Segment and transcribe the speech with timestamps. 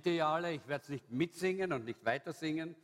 [0.00, 0.52] kennt ihr ja alle.
[0.52, 2.74] Ich werde es nicht mitsingen und nicht weitersingen,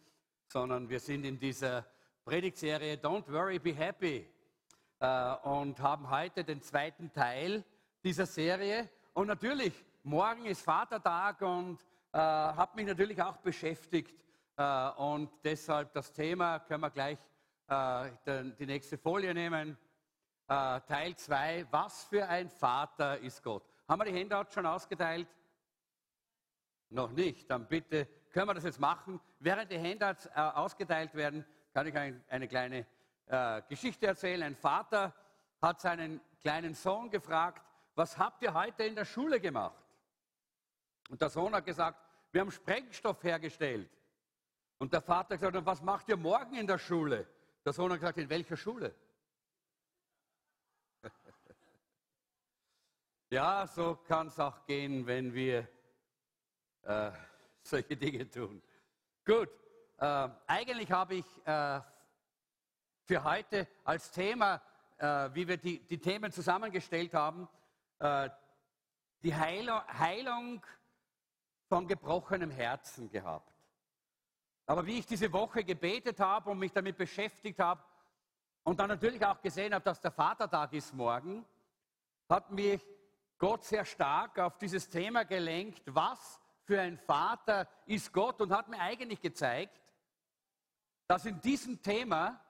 [0.49, 1.87] sondern wir sind in dieser
[2.27, 4.29] Predigtserie Don't Worry, Be Happy
[5.01, 7.65] äh, und haben heute den zweiten Teil
[8.05, 8.91] dieser Serie.
[9.15, 11.79] Und natürlich, morgen ist Vatertag und
[12.13, 14.15] äh, hat mich natürlich auch beschäftigt.
[14.59, 17.19] Äh, und deshalb das Thema können wir gleich
[17.69, 18.11] äh,
[18.59, 19.79] die nächste Folie nehmen.
[20.49, 23.65] Äh, Teil 2, was für ein Vater ist Gott?
[23.89, 25.29] Haben wir die Handout schon ausgeteilt?
[26.91, 29.21] Noch nicht, dann bitte können wir das jetzt machen.
[29.41, 32.87] Während die Handouts äh, ausgeteilt werden, kann ich ein, eine kleine
[33.27, 34.43] äh, Geschichte erzählen.
[34.43, 35.15] Ein Vater
[35.61, 37.63] hat seinen kleinen Sohn gefragt,
[37.95, 39.83] was habt ihr heute in der Schule gemacht?
[41.09, 41.99] Und der Sohn hat gesagt,
[42.31, 43.91] wir haben Sprengstoff hergestellt.
[44.79, 47.27] Und der Vater hat gesagt, was macht ihr morgen in der Schule?
[47.65, 48.95] Der Sohn hat gesagt, in welcher Schule?
[53.31, 55.67] ja, so kann es auch gehen, wenn wir
[56.87, 57.11] äh,
[57.63, 58.63] solche Dinge tun.
[59.25, 59.49] Gut,
[59.99, 61.81] äh, eigentlich habe ich äh,
[63.05, 64.63] für heute als Thema,
[64.99, 67.49] äh, wie wir die, die, Themen zusammengestellt haben,
[67.99, 68.31] äh,
[69.23, 70.65] die Heilung, Heilung
[71.69, 73.53] von gebrochenem Herzen gehabt.
[74.67, 77.83] Aber wie ich diese Woche gebetet habe und mich damit beschäftigt habe
[78.65, 81.45] und dann natürlich auch gesehen habe, dass der Vatertag ist morgen,
[82.29, 82.85] hat mich
[83.39, 88.69] Gott sehr stark auf dieses Thema gelenkt, was für ein Vater ist Gott und hat
[88.69, 89.81] mir eigentlich gezeigt,
[91.07, 92.41] dass in diesem Thema,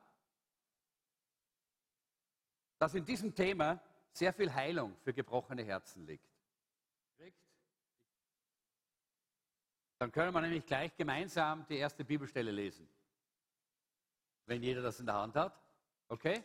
[2.78, 3.78] dass in diesem Thema
[4.12, 6.26] sehr viel Heilung für gebrochene Herzen liegt.
[9.99, 12.88] Dann können wir nämlich gleich gemeinsam die erste Bibelstelle lesen.
[14.44, 15.59] Wenn jeder das in der Hand hat.
[16.09, 16.43] Okay?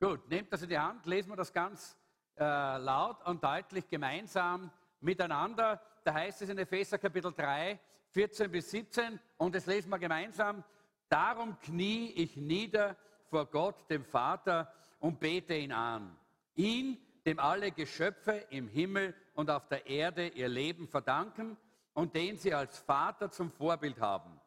[0.00, 1.96] Gut, nehmt das in die Hand, lesen wir das ganz
[2.36, 4.70] äh, laut und deutlich gemeinsam
[5.00, 5.80] miteinander.
[6.10, 7.78] Da heißt es in Epheser Kapitel 3,
[8.08, 10.64] 14 bis 17 und das lesen wir gemeinsam.
[11.08, 12.96] Darum knie ich nieder
[13.28, 16.16] vor Gott, dem Vater, und bete ihn an.
[16.56, 21.56] Ihn, dem alle Geschöpfe im Himmel und auf der Erde ihr Leben verdanken
[21.94, 24.40] und den sie als Vater zum Vorbild haben.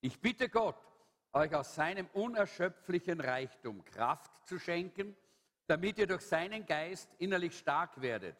[0.00, 0.80] Ich bitte Gott,
[1.34, 5.14] euch aus seinem unerschöpflichen Reichtum Kraft zu schenken,
[5.66, 8.38] damit ihr durch seinen Geist innerlich stark werdet.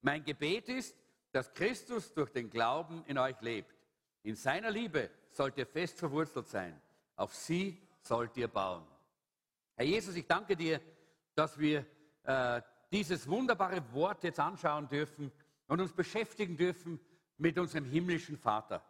[0.00, 0.96] Mein Gebet ist,
[1.32, 3.74] dass Christus durch den Glauben in euch lebt.
[4.22, 6.80] In seiner Liebe sollt ihr fest verwurzelt sein.
[7.16, 8.86] Auf sie sollt ihr bauen.
[9.76, 10.80] Herr Jesus, ich danke dir,
[11.34, 11.86] dass wir
[12.24, 12.60] äh,
[12.92, 15.30] dieses wunderbare Wort jetzt anschauen dürfen
[15.68, 17.00] und uns beschäftigen dürfen
[17.38, 18.84] mit unserem himmlischen Vater.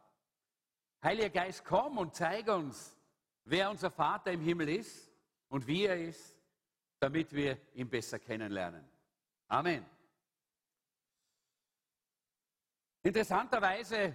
[1.02, 2.96] Heiliger Geist, komm und zeige uns,
[3.44, 5.10] wer unser Vater im Himmel ist
[5.48, 6.36] und wie er ist,
[6.98, 8.84] damit wir ihn besser kennenlernen.
[9.48, 9.84] Amen.
[13.02, 14.14] Interessanterweise,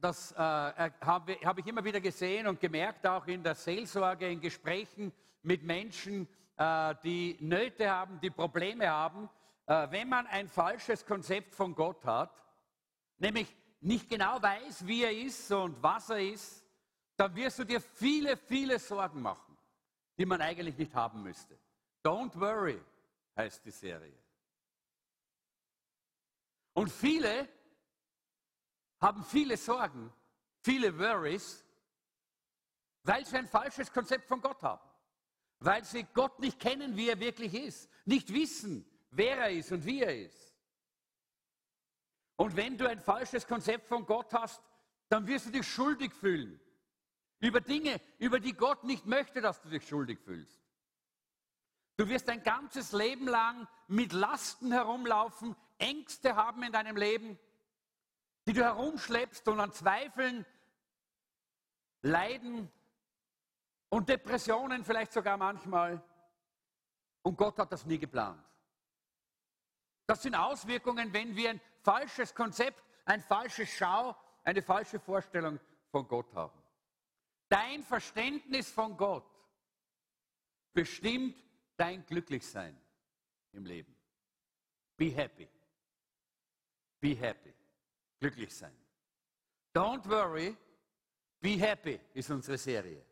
[0.00, 4.40] das äh, habe hab ich immer wieder gesehen und gemerkt, auch in der Seelsorge, in
[4.40, 9.28] Gesprächen mit Menschen, äh, die Nöte haben, die Probleme haben,
[9.66, 12.42] äh, wenn man ein falsches Konzept von Gott hat,
[13.18, 16.64] nämlich nicht genau weiß, wie er ist und was er ist,
[17.16, 19.56] dann wirst du dir viele, viele Sorgen machen,
[20.18, 21.56] die man eigentlich nicht haben müsste.
[22.04, 22.80] Don't worry
[23.36, 24.18] heißt die Serie.
[26.74, 27.48] Und viele
[29.06, 30.12] haben viele Sorgen,
[30.62, 31.64] viele Worries,
[33.04, 34.82] weil sie ein falsches Konzept von Gott haben.
[35.60, 37.88] Weil sie Gott nicht kennen, wie er wirklich ist.
[38.04, 40.54] Nicht wissen, wer er ist und wie er ist.
[42.34, 44.60] Und wenn du ein falsches Konzept von Gott hast,
[45.08, 46.60] dann wirst du dich schuldig fühlen.
[47.38, 50.60] Über Dinge, über die Gott nicht möchte, dass du dich schuldig fühlst.
[51.96, 57.38] Du wirst dein ganzes Leben lang mit Lasten herumlaufen, Ängste haben in deinem Leben,
[58.46, 60.46] die du herumschleppst und an Zweifeln,
[62.02, 62.70] Leiden
[63.88, 66.02] und Depressionen vielleicht sogar manchmal.
[67.22, 68.42] Und Gott hat das nie geplant.
[70.06, 74.14] Das sind Auswirkungen, wenn wir ein falsches Konzept, ein falsches Schau,
[74.44, 75.58] eine falsche Vorstellung
[75.90, 76.62] von Gott haben.
[77.48, 79.28] Dein Verständnis von Gott
[80.72, 81.36] bestimmt
[81.76, 82.78] dein Glücklichsein
[83.52, 83.96] im Leben.
[84.96, 85.48] Be happy.
[87.00, 87.55] Be happy.
[88.18, 88.76] Glücklich sein.
[89.74, 90.56] Don't worry.
[91.40, 93.04] Be happy ist unsere Serie.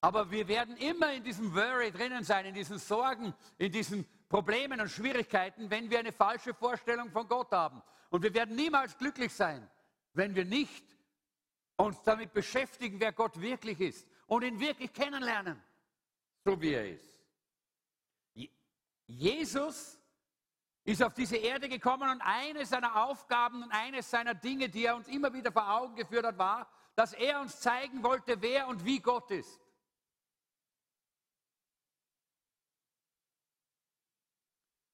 [0.00, 4.78] Aber wir werden immer in diesem Worry drinnen sein, in diesen Sorgen, in diesen Problemen
[4.80, 7.82] und Schwierigkeiten, wenn wir eine falsche Vorstellung von Gott haben.
[8.10, 9.66] Und wir werden niemals glücklich sein,
[10.12, 10.84] wenn wir nicht
[11.76, 15.60] uns damit beschäftigen, wer Gott wirklich ist und ihn wirklich kennenlernen,
[16.44, 17.18] so wie er ist.
[19.06, 19.98] Jesus
[20.84, 24.96] ist auf diese Erde gekommen und eine seiner Aufgaben und eines seiner Dinge, die er
[24.96, 28.84] uns immer wieder vor Augen geführt hat, war, dass er uns zeigen wollte, wer und
[28.84, 29.60] wie Gott ist.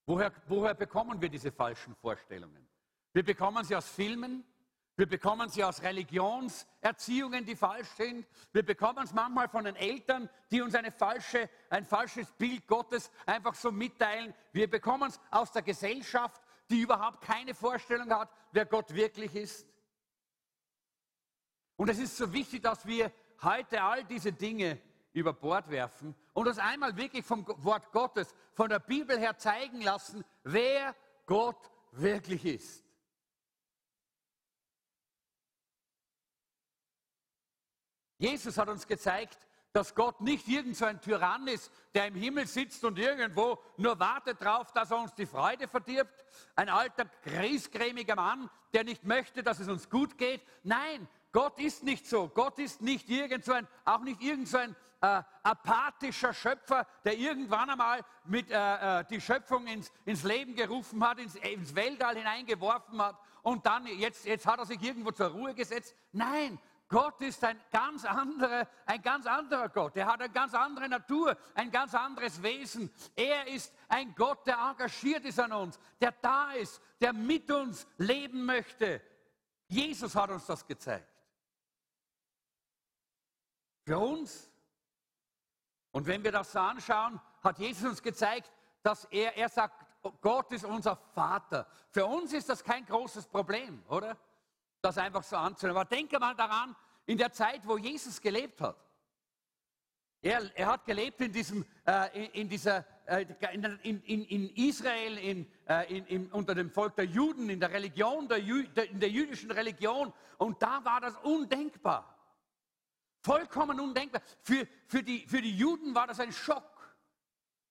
[0.07, 2.69] Woher, woher bekommen wir diese falschen Vorstellungen?
[3.13, 4.45] Wir bekommen sie aus Filmen,
[4.97, 8.27] wir bekommen sie aus Religionserziehungen, die falsch sind.
[8.53, 13.11] Wir bekommen es manchmal von den Eltern, die uns eine falsche, ein falsches Bild Gottes
[13.25, 14.35] einfach so mitteilen.
[14.53, 19.67] Wir bekommen es aus der Gesellschaft, die überhaupt keine Vorstellung hat, wer Gott wirklich ist.
[21.77, 23.11] Und es ist so wichtig, dass wir
[23.43, 24.79] heute all diese Dinge
[25.13, 29.81] über Bord werfen und uns einmal wirklich vom Wort Gottes, von der Bibel her zeigen
[29.81, 30.95] lassen, wer
[31.27, 32.85] Gott wirklich ist.
[38.21, 39.39] Jesus hat uns gezeigt,
[39.73, 43.99] dass Gott nicht irgend so ein Tyrann ist, der im Himmel sitzt und irgendwo nur
[43.99, 46.25] wartet darauf, dass er uns die Freude verdirbt.
[46.55, 50.43] Ein alter, griesgrämiger Mann, der nicht möchte, dass es uns gut geht.
[50.65, 52.29] Nein, Gott ist nicht so.
[52.29, 57.17] Gott ist nicht irgend so ein, auch nicht irgend so ein äh, apathischer Schöpfer, der
[57.17, 62.17] irgendwann einmal mit, äh, äh, die Schöpfung ins, ins Leben gerufen hat, ins, ins Weltall
[62.17, 65.95] hineingeworfen hat und dann jetzt, jetzt hat er sich irgendwo zur Ruhe gesetzt.
[66.13, 66.59] Nein,
[66.91, 69.97] Gott ist ein ganz anderer, ein ganz anderer Gott.
[69.97, 72.93] Er hat eine ganz andere Natur, ein ganz anderes Wesen.
[73.15, 77.87] Er ist ein Gott, der engagiert ist an uns, der da ist, der mit uns
[77.97, 79.01] leben möchte.
[79.69, 81.07] Jesus hat uns das gezeigt.
[83.85, 84.51] Für uns.
[85.93, 88.51] Und wenn wir das so anschauen, hat Jesus uns gezeigt,
[88.83, 89.87] dass er, er sagt,
[90.21, 91.69] Gott ist unser Vater.
[91.91, 94.17] Für uns ist das kein großes Problem, oder?
[94.83, 95.79] Das einfach so anzunehmen.
[95.79, 96.75] Aber denke mal daran,
[97.07, 98.77] in der Zeit, wo Jesus gelebt hat.
[100.23, 103.25] Er, er hat gelebt in, diesem, äh, in, in dieser, äh,
[103.83, 109.01] in, in, in, Israel, äh, unter dem Volk der Juden, in der Religion, der, in
[109.01, 110.13] der jüdischen Religion.
[110.37, 112.15] Und da war das undenkbar.
[113.23, 114.23] Vollkommen undenkbar.
[114.43, 116.95] Für, für, die, für die Juden war das ein Schock.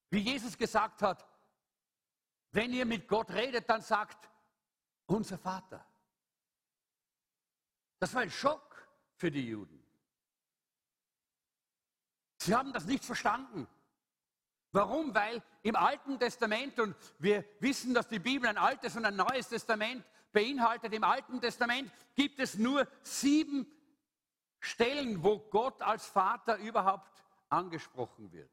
[0.10, 1.26] Wie Jesus gesagt hat,
[2.52, 4.28] wenn ihr mit Gott redet, dann sagt
[5.06, 5.86] unser Vater.
[8.00, 9.84] Das war ein Schock für die Juden.
[12.38, 13.68] Sie haben das nicht verstanden.
[14.72, 15.14] Warum?
[15.14, 19.50] Weil im Alten Testament, und wir wissen, dass die Bibel ein altes und ein neues
[19.50, 23.68] Testament beinhaltet, im Alten Testament gibt es nur sieben
[24.60, 28.52] Stellen, wo Gott als Vater überhaupt angesprochen wird.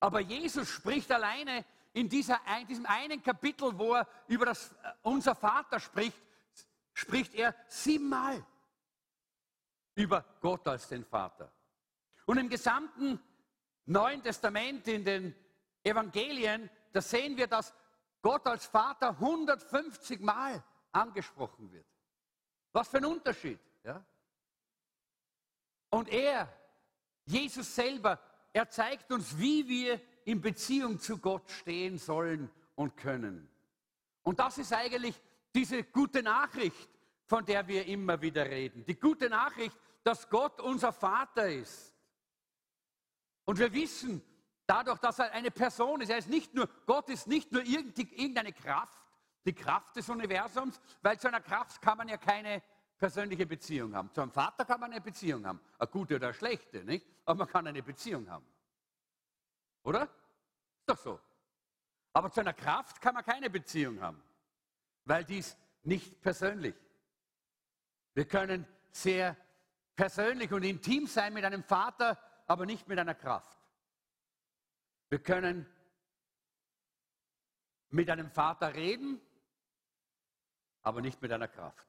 [0.00, 4.92] Aber Jesus spricht alleine in, dieser, in diesem einen Kapitel, wo er über das, äh,
[5.02, 6.20] unser Vater spricht,
[6.94, 8.44] spricht er siebenmal
[9.94, 11.52] über Gott als den Vater.
[12.26, 13.20] Und im gesamten
[13.86, 15.34] Neuen Testament, in den
[15.82, 17.74] Evangelien, da sehen wir, dass
[18.20, 21.86] Gott als Vater 150 Mal angesprochen wird.
[22.72, 23.58] Was für ein Unterschied.
[23.84, 24.04] Ja?
[25.90, 26.48] Und er,
[27.24, 28.18] Jesus selber,
[28.52, 33.48] er zeigt uns, wie wir in Beziehung zu Gott stehen sollen und können.
[34.22, 35.20] Und das ist eigentlich
[35.54, 36.88] diese gute Nachricht,
[37.26, 38.84] von der wir immer wieder reden.
[38.84, 41.94] Die gute Nachricht, dass Gott unser Vater ist.
[43.44, 44.22] Und wir wissen
[44.66, 48.52] dadurch, dass er eine Person ist, er ist nicht nur, Gott ist nicht nur irgendeine
[48.52, 48.98] Kraft,
[49.44, 52.62] die Kraft des Universums, weil zu einer Kraft kann man ja keine
[52.96, 54.12] persönliche Beziehung haben.
[54.12, 57.06] Zu einem Vater kann man eine Beziehung haben, eine gute oder eine schlechte, nicht?
[57.24, 58.46] aber man kann eine Beziehung haben.
[59.82, 60.02] Oder?
[60.02, 61.20] Ist doch so.
[62.12, 64.22] Aber zu einer Kraft kann man keine Beziehung haben
[65.04, 66.74] weil dies nicht persönlich.
[68.14, 69.36] Wir können sehr
[69.96, 73.58] persönlich und intim sein mit einem Vater, aber nicht mit einer Kraft.
[75.08, 75.66] Wir können
[77.90, 79.20] mit einem Vater reden,
[80.82, 81.86] aber nicht mit einer Kraft.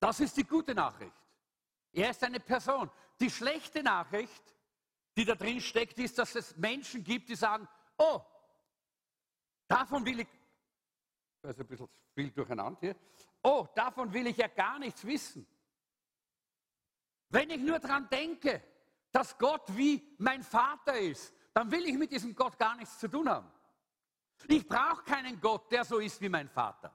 [0.00, 1.16] Das ist die gute Nachricht.
[1.92, 2.90] Er ist eine Person.
[3.20, 4.54] Die schlechte Nachricht,
[5.16, 8.20] die da drin steckt, ist, dass es Menschen gibt, die sagen, oh,
[9.68, 10.28] Davon will ich,
[11.42, 12.96] da ist ein bisschen viel durcheinander hier,
[13.42, 15.46] oh, davon will ich ja gar nichts wissen.
[17.28, 18.62] Wenn ich nur daran denke,
[19.10, 23.08] dass Gott wie mein Vater ist, dann will ich mit diesem Gott gar nichts zu
[23.08, 23.50] tun haben.
[24.46, 26.94] Ich brauche keinen Gott, der so ist wie mein Vater.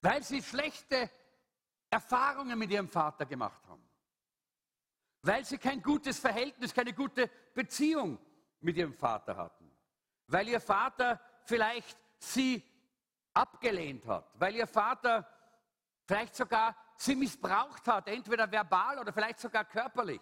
[0.00, 1.10] Weil sie schlechte
[1.90, 3.84] Erfahrungen mit ihrem Vater gemacht haben.
[5.22, 8.18] Weil sie kein gutes Verhältnis, keine gute Beziehung
[8.60, 9.55] mit ihrem Vater hatten
[10.28, 12.64] weil ihr Vater vielleicht sie
[13.34, 15.26] abgelehnt hat, weil ihr Vater
[16.04, 20.20] vielleicht sogar sie missbraucht hat, entweder verbal oder vielleicht sogar körperlich.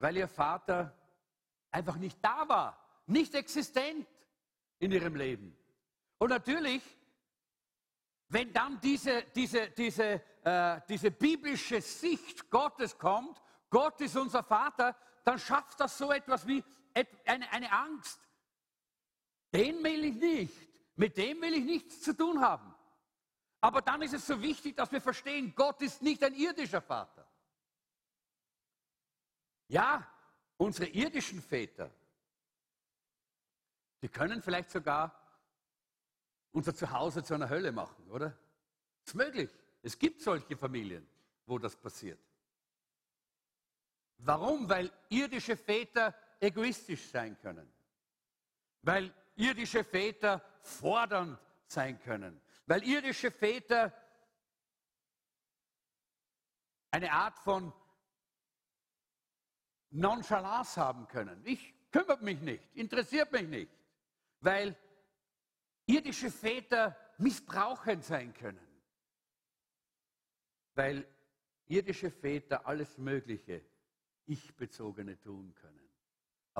[0.00, 0.96] weil ihr Vater
[1.70, 4.08] einfach nicht da war, nicht existent
[4.78, 5.56] in ihrem Leben.
[6.18, 6.82] Und natürlich,
[8.28, 14.96] wenn dann diese, diese, diese, äh, diese biblische Sicht Gottes kommt, Gott ist unser Vater,
[15.24, 18.20] dann schafft das so etwas wie eine, eine Angst.
[19.52, 22.74] Den will ich nicht, mit dem will ich nichts zu tun haben.
[23.60, 27.26] Aber dann ist es so wichtig, dass wir verstehen, Gott ist nicht ein irdischer Vater.
[29.68, 30.06] Ja,
[30.56, 31.90] unsere irdischen Väter,
[34.02, 35.14] die können vielleicht sogar
[36.52, 38.36] unser Zuhause zu einer Hölle machen, oder?
[39.04, 39.50] Ist möglich.
[39.82, 41.06] Es gibt solche Familien,
[41.46, 42.20] wo das passiert.
[44.18, 44.68] Warum?
[44.68, 47.70] Weil irdische Väter egoistisch sein können.
[48.82, 52.40] Weil irdische Väter fordernd sein können.
[52.66, 53.92] Weil irdische Väter
[56.90, 57.72] eine Art von
[59.90, 61.40] Nonchalance haben können.
[61.44, 63.72] Ich kümmere mich nicht, interessiert mich nicht.
[64.40, 64.76] Weil
[65.86, 68.66] irdische Väter missbrauchend sein können.
[70.74, 71.06] Weil
[71.66, 73.64] irdische Väter alles Mögliche
[74.26, 75.79] ich-bezogene tun können,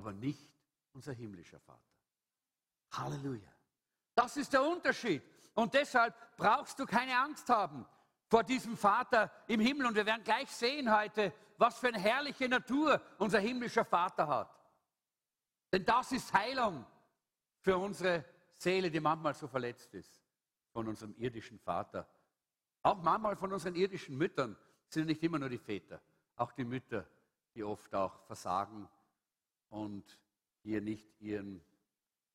[0.01, 0.51] aber nicht
[0.95, 1.79] unser himmlischer Vater.
[2.93, 3.53] Halleluja.
[4.15, 5.23] Das ist der Unterschied.
[5.55, 7.85] Und deshalb brauchst du keine Angst haben
[8.29, 9.89] vor diesem Vater im Himmel.
[9.89, 14.59] Und wir werden gleich sehen heute, was für eine herrliche Natur unser himmlischer Vater hat.
[15.71, 16.87] Denn das ist Heilung
[17.61, 18.25] für unsere
[18.57, 20.19] Seele, die manchmal so verletzt ist
[20.73, 22.09] von unserem irdischen Vater.
[22.81, 24.57] Auch manchmal von unseren irdischen Müttern
[24.89, 26.01] sind nicht immer nur die Väter,
[26.37, 27.07] auch die Mütter,
[27.55, 28.89] die oft auch versagen
[29.71, 30.19] und
[30.63, 31.63] hier nicht ihren,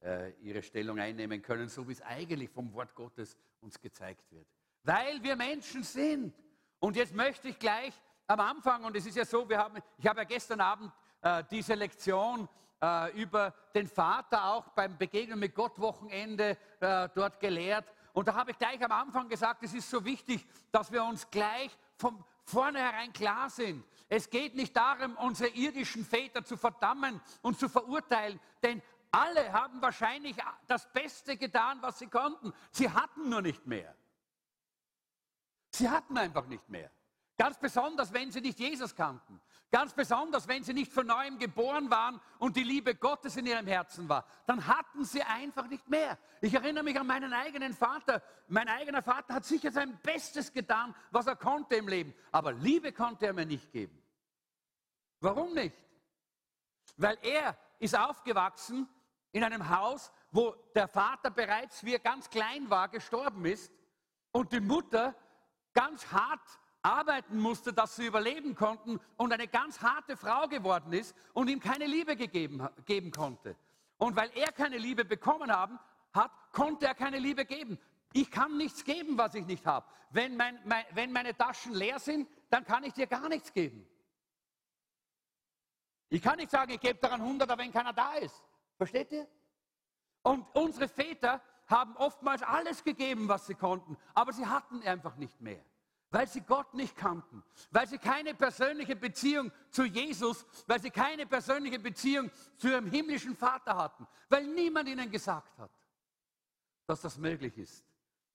[0.02, 4.48] äh, ihre Stellung einnehmen können, so wie es eigentlich vom Wort Gottes uns gezeigt wird.
[4.84, 6.34] Weil wir Menschen sind.
[6.80, 7.94] Und jetzt möchte ich gleich
[8.28, 11.44] am Anfang, und es ist ja so, wir haben, ich habe ja gestern Abend äh,
[11.50, 12.48] diese Lektion
[12.82, 17.86] äh, über den Vater auch beim Begegnen mit Gott Wochenende äh, dort gelehrt.
[18.14, 21.30] Und da habe ich gleich am Anfang gesagt, es ist so wichtig, dass wir uns
[21.30, 23.84] gleich von vornherein klar sind.
[24.08, 29.82] Es geht nicht darum, unsere irdischen Väter zu verdammen und zu verurteilen, denn alle haben
[29.82, 30.36] wahrscheinlich
[30.68, 32.54] das Beste getan, was sie konnten.
[32.72, 33.96] Sie hatten nur nicht mehr.
[35.72, 36.92] Sie hatten einfach nicht mehr.
[37.38, 39.42] Ganz besonders, wenn sie nicht Jesus kannten.
[39.76, 43.68] Ganz besonders, wenn sie nicht von neuem geboren waren und die Liebe Gottes in ihrem
[43.68, 44.26] Herzen war.
[44.46, 46.18] Dann hatten sie einfach nicht mehr.
[46.40, 48.24] Ich erinnere mich an meinen eigenen Vater.
[48.48, 52.14] Mein eigener Vater hat sicher sein Bestes getan, was er konnte im Leben.
[52.32, 54.02] Aber Liebe konnte er mir nicht geben.
[55.20, 55.76] Warum nicht?
[56.96, 58.88] Weil er ist aufgewachsen
[59.34, 63.74] in einem Haus, wo der Vater bereits, wie er ganz klein war, gestorben ist
[64.32, 65.14] und die Mutter
[65.74, 71.16] ganz hart arbeiten musste, dass sie überleben konnten und eine ganz harte Frau geworden ist
[71.34, 73.56] und ihm keine Liebe gegeben, geben konnte.
[73.98, 75.80] Und weil er keine Liebe bekommen haben,
[76.14, 77.80] hat, konnte er keine Liebe geben.
[78.14, 79.88] Ich kann nichts geben, was ich nicht habe.
[80.12, 83.88] Wenn, mein, mein, wenn meine Taschen leer sind, dann kann ich dir gar nichts geben.
[86.10, 88.44] Ich kann nicht sagen, ich gebe daran 100, wenn keiner da ist.
[88.78, 89.28] Versteht ihr?
[90.22, 95.42] Und unsere Väter haben oftmals alles gegeben, was sie konnten, aber sie hatten einfach nicht
[95.42, 95.64] mehr
[96.16, 101.26] weil sie Gott nicht kannten, weil sie keine persönliche Beziehung zu Jesus, weil sie keine
[101.26, 105.72] persönliche Beziehung zu ihrem himmlischen Vater hatten, weil niemand ihnen gesagt hat,
[106.88, 107.84] dass das möglich ist,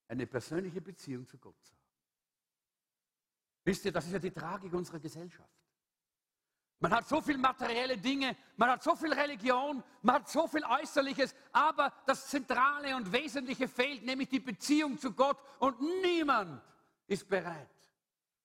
[0.08, 1.80] eine persönliche Beziehung zu Gott zu haben.
[3.64, 5.48] Wisst ihr, das ist ja die Tragik unserer Gesellschaft.
[6.80, 10.64] Man hat so viel materielle Dinge, man hat so viel Religion, man hat so viel
[10.64, 15.38] Äußerliches, aber das Zentrale und Wesentliche fehlt, nämlich die Beziehung zu Gott.
[15.58, 16.62] Und niemand
[17.10, 17.68] ist bereit,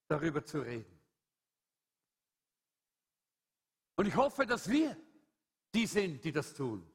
[0.08, 1.00] darüber zu reden.
[3.96, 4.98] Und ich hoffe, dass wir
[5.74, 6.86] die sind, die das tun.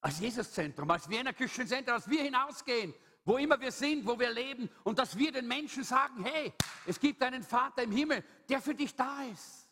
[0.00, 4.70] Als Jesuszentrum, als Wiener Küchencenter, dass wir hinausgehen, wo immer wir sind, wo wir leben
[4.84, 6.52] und dass wir den Menschen sagen, hey,
[6.86, 9.68] es gibt einen Vater im Himmel, der für dich da ist.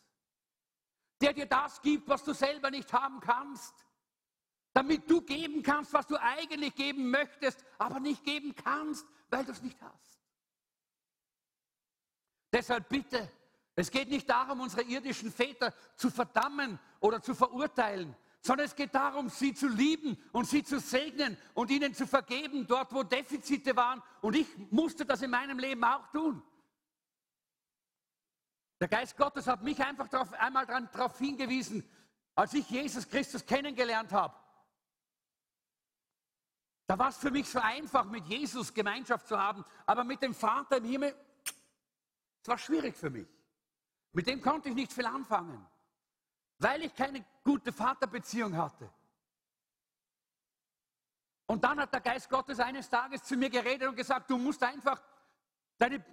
[1.19, 3.73] Der dir das gibt, was du selber nicht haben kannst.
[4.73, 9.53] Damit du geben kannst, was du eigentlich geben möchtest, aber nicht geben kannst, weil du
[9.53, 10.16] es nicht hast.
[12.57, 13.31] Deshalb bitte,
[13.75, 18.95] es geht nicht darum, unsere irdischen Väter zu verdammen oder zu verurteilen, sondern es geht
[18.95, 23.75] darum, sie zu lieben und sie zu segnen und ihnen zu vergeben, dort wo Defizite
[23.75, 24.01] waren.
[24.21, 26.41] Und ich musste das in meinem Leben auch tun.
[28.81, 31.87] Der Geist Gottes hat mich einfach darauf, einmal darauf hingewiesen,
[32.33, 34.33] als ich Jesus Christus kennengelernt habe.
[36.87, 40.33] Da war es für mich so einfach, mit Jesus Gemeinschaft zu haben, aber mit dem
[40.33, 41.15] Vater im Himmel
[42.47, 43.27] es war schwierig für mich.
[44.13, 45.67] Mit dem konnte ich nicht viel anfangen.
[46.59, 48.89] weil ich keine gute Vaterbeziehung hatte.
[51.45, 54.63] Und dann hat der Geist Gottes eines Tages zu mir geredet und gesagt, du musst
[54.63, 54.99] einfach
[55.77, 56.03] deine,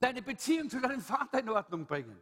[0.00, 2.20] deine Beziehung zu deinem Vater in Ordnung bringen.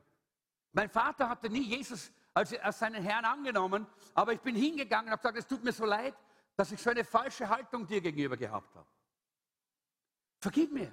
[0.72, 5.12] Mein Vater hatte nie Jesus als, als seinen Herrn angenommen, aber ich bin hingegangen und
[5.12, 6.14] habe gesagt, es tut mir so leid,
[6.56, 8.88] dass ich so eine falsche Haltung dir gegenüber gehabt habe.
[10.38, 10.92] Vergib mir.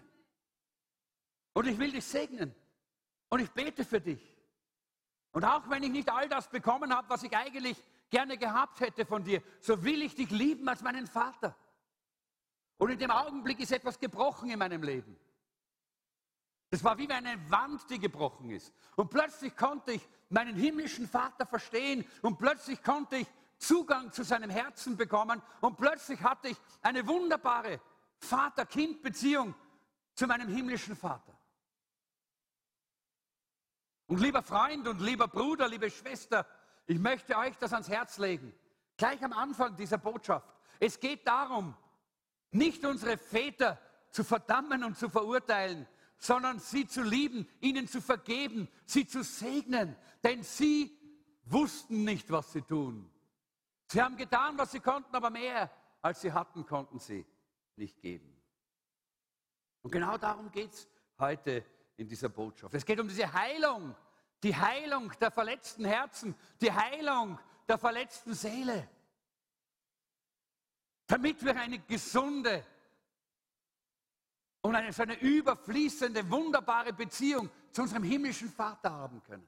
[1.53, 2.55] Und ich will dich segnen.
[3.29, 4.21] Und ich bete für dich.
[5.31, 9.05] Und auch wenn ich nicht all das bekommen habe, was ich eigentlich gerne gehabt hätte
[9.05, 11.55] von dir, so will ich dich lieben als meinen Vater.
[12.77, 15.17] Und in dem Augenblick ist etwas gebrochen in meinem Leben.
[16.69, 18.73] Es war wie eine Wand, die gebrochen ist.
[18.95, 24.49] Und plötzlich konnte ich meinen himmlischen Vater verstehen und plötzlich konnte ich Zugang zu seinem
[24.49, 27.79] Herzen bekommen und plötzlich hatte ich eine wunderbare
[28.19, 29.55] Vater-Kind-Beziehung
[30.13, 31.36] zu meinem himmlischen Vater.
[34.07, 36.45] Und lieber Freund und lieber Bruder, liebe Schwester,
[36.85, 38.53] ich möchte euch das ans Herz legen.
[38.95, 40.47] Gleich am Anfang dieser Botschaft.
[40.79, 41.75] Es geht darum,
[42.51, 43.77] nicht unsere Väter
[44.09, 45.85] zu verdammen und zu verurteilen,
[46.17, 49.95] sondern sie zu lieben, ihnen zu vergeben, sie zu segnen.
[50.23, 50.97] Denn sie
[51.43, 53.09] wussten nicht, was sie tun.
[53.87, 55.69] Sie haben getan, was sie konnten, aber mehr
[56.01, 57.25] als sie hatten, konnten sie
[57.75, 58.33] nicht geben.
[59.81, 60.87] Und genau darum geht es
[61.19, 61.63] heute
[61.97, 62.73] in dieser Botschaft.
[62.73, 63.95] Es geht um diese Heilung,
[64.41, 67.37] die Heilung der verletzten Herzen, die Heilung
[67.67, 68.87] der verletzten Seele
[71.07, 72.63] damit wir eine gesunde
[74.61, 79.47] und eine, eine überfließende, wunderbare Beziehung zu unserem himmlischen Vater haben können.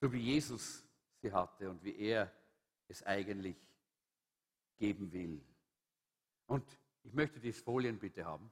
[0.00, 0.84] So wie Jesus
[1.20, 2.30] sie hatte und wie er
[2.88, 3.56] es eigentlich
[4.76, 5.40] geben will.
[6.46, 6.66] Und
[7.04, 8.50] ich möchte die Folien bitte haben.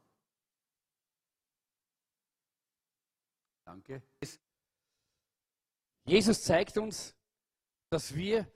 [3.71, 4.03] Danke.
[6.05, 7.15] Jesus zeigt uns,
[7.89, 8.53] dass wir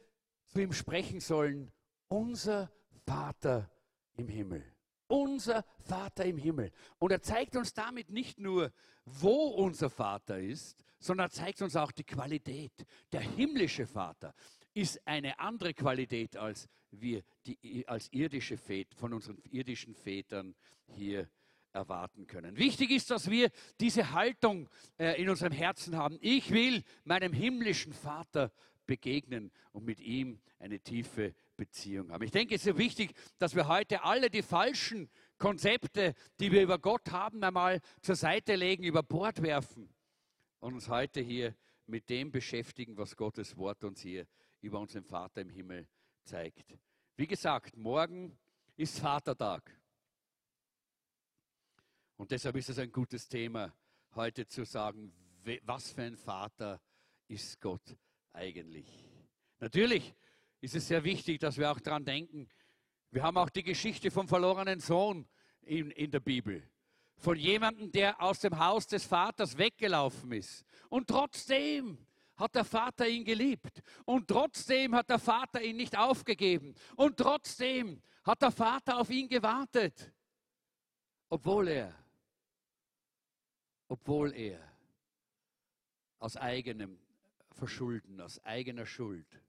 [0.48, 1.70] zu ihm sprechen sollen
[2.08, 2.72] unser
[3.06, 3.70] Vater
[4.16, 4.64] im Himmel.
[5.06, 6.72] Unser Vater im Himmel.
[6.98, 8.72] Und er zeigt uns damit nicht nur,
[9.04, 12.84] wo unser Vater ist, sondern er zeigt uns auch die Qualität.
[13.12, 14.34] Der himmlische Vater
[14.72, 21.30] ist eine andere Qualität als wir die, als irdische Väter, von unseren irdischen Vätern hier
[21.74, 22.56] erwarten können.
[22.56, 26.18] Wichtig ist, dass wir diese Haltung äh, in unserem Herzen haben.
[26.20, 28.52] Ich will meinem himmlischen Vater
[28.86, 32.22] begegnen und mit ihm eine tiefe Beziehung haben.
[32.22, 36.78] Ich denke, es ist wichtig, dass wir heute alle die falschen Konzepte, die wir über
[36.78, 39.88] Gott haben, einmal zur Seite legen, über Bord werfen
[40.60, 41.54] und uns heute hier
[41.86, 44.26] mit dem beschäftigen, was Gottes Wort uns hier
[44.60, 45.86] über unseren Vater im Himmel
[46.22, 46.78] zeigt.
[47.16, 48.38] Wie gesagt, morgen
[48.76, 49.70] ist Vatertag.
[52.16, 53.72] Und deshalb ist es ein gutes Thema,
[54.14, 55.12] heute zu sagen,
[55.62, 56.80] was für ein Vater
[57.28, 57.96] ist Gott
[58.32, 58.86] eigentlich.
[59.58, 60.14] Natürlich
[60.60, 62.48] ist es sehr wichtig, dass wir auch daran denken.
[63.10, 65.26] Wir haben auch die Geschichte vom verlorenen Sohn
[65.62, 66.62] in, in der Bibel.
[67.16, 70.64] Von jemandem, der aus dem Haus des Vaters weggelaufen ist.
[70.88, 71.98] Und trotzdem
[72.36, 73.82] hat der Vater ihn geliebt.
[74.04, 76.74] Und trotzdem hat der Vater ihn nicht aufgegeben.
[76.96, 80.12] Und trotzdem hat der Vater auf ihn gewartet.
[81.28, 82.03] Obwohl er,
[83.88, 84.60] obwohl er
[86.18, 86.98] aus eigenem
[87.52, 89.40] Verschulden, aus eigener Schuld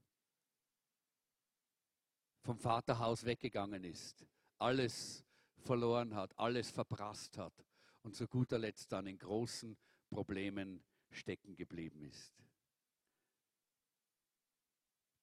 [2.42, 4.26] vom Vaterhaus weggegangen ist,
[4.60, 5.26] alles
[5.58, 7.66] verloren hat, alles verprasst hat
[8.04, 9.76] und zu guter Letzt dann in großen
[10.10, 12.34] Problemen stecken geblieben ist.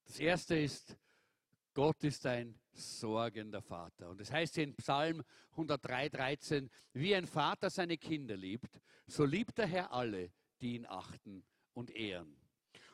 [0.05, 0.97] Das erste ist,
[1.73, 4.09] Gott ist ein sorgender Vater.
[4.09, 9.25] Und es das heißt in Psalm 103, 13, wie ein Vater seine Kinder liebt, so
[9.25, 10.31] liebt der Herr alle,
[10.61, 12.42] die ihn achten und ehren.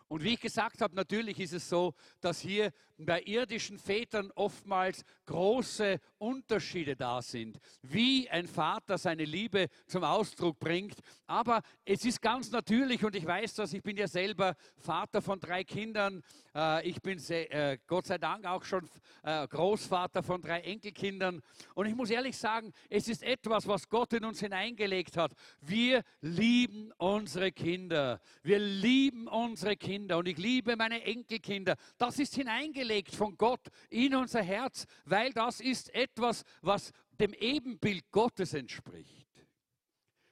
[0.09, 5.05] Und wie ich gesagt habe, natürlich ist es so, dass hier bei irdischen Vätern oftmals
[5.25, 10.97] große Unterschiede da sind, wie ein Vater seine Liebe zum Ausdruck bringt.
[11.27, 15.39] Aber es ist ganz natürlich und ich weiß das, ich bin ja selber Vater von
[15.39, 16.23] drei Kindern.
[16.55, 18.89] Äh, ich bin äh, Gott sei Dank auch schon
[19.23, 21.41] äh, Großvater von drei Enkelkindern.
[21.75, 25.33] Und ich muss ehrlich sagen, es ist etwas, was Gott in uns hineingelegt hat.
[25.61, 28.19] Wir lieben unsere Kinder.
[28.41, 29.98] Wir lieben unsere Kinder.
[29.99, 31.75] Kinder und ich liebe meine Enkelkinder.
[31.97, 38.09] Das ist hineingelegt von Gott in unser Herz, weil das ist etwas, was dem Ebenbild
[38.09, 39.27] Gottes entspricht.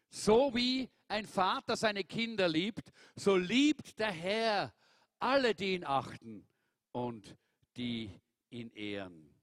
[0.09, 4.73] So wie ein Vater seine Kinder liebt, so liebt der Herr
[5.19, 6.47] alle, die ihn achten
[6.93, 7.35] und
[7.75, 8.09] die
[8.49, 9.35] ihn ehren.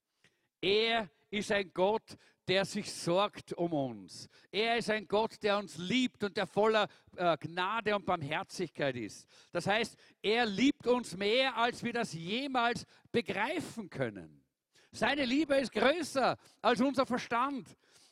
[0.63, 2.17] Er ist ein Gott,
[2.49, 4.29] der sich sorgt um uns.
[4.51, 9.27] Er ist ein Gott, der uns liebt und der voller äh, Gnade und Barmherzigkeit ist.
[9.53, 14.45] Das heißt, er liebt uns mehr, als wir das jemals begreifen können.
[14.93, 17.67] Seine Liebe ist größer als unser Verstand.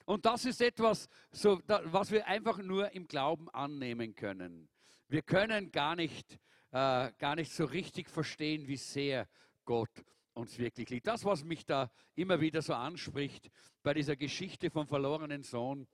[0.04, 4.68] Und das ist etwas, was wir einfach nur im Glauben annehmen können.
[5.08, 6.38] Wir können gar nicht,
[6.72, 9.28] äh, gar nicht so richtig verstehen, wie sehr
[9.64, 9.90] Gott
[10.34, 11.06] uns wirklich liebt.
[11.06, 13.50] Das, was mich da immer wieder so anspricht
[13.82, 15.86] bei dieser Geschichte vom verlorenen Sohn,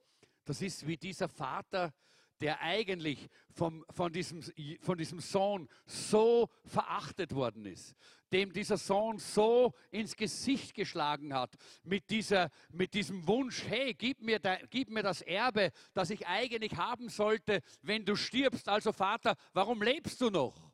[0.45, 1.93] das ist wie dieser Vater,
[2.41, 4.41] der eigentlich vom, von, diesem,
[4.81, 7.95] von diesem Sohn so verachtet worden ist,
[8.31, 14.21] dem dieser Sohn so ins Gesicht geschlagen hat, mit, dieser, mit diesem Wunsch, hey, gib
[14.21, 18.69] mir, de, gib mir das Erbe, das ich eigentlich haben sollte, wenn du stirbst.
[18.69, 20.71] Also Vater, warum lebst du noch?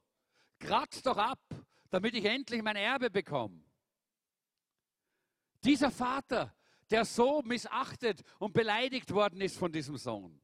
[0.60, 1.42] Kratz doch ab,
[1.96, 3.64] damit ich endlich mein Erbe bekomme.
[5.64, 6.54] Dieser Vater,
[6.90, 10.42] der so missachtet und beleidigt worden ist von diesem Sohn,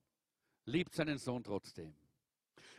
[0.64, 1.94] liebt seinen Sohn trotzdem.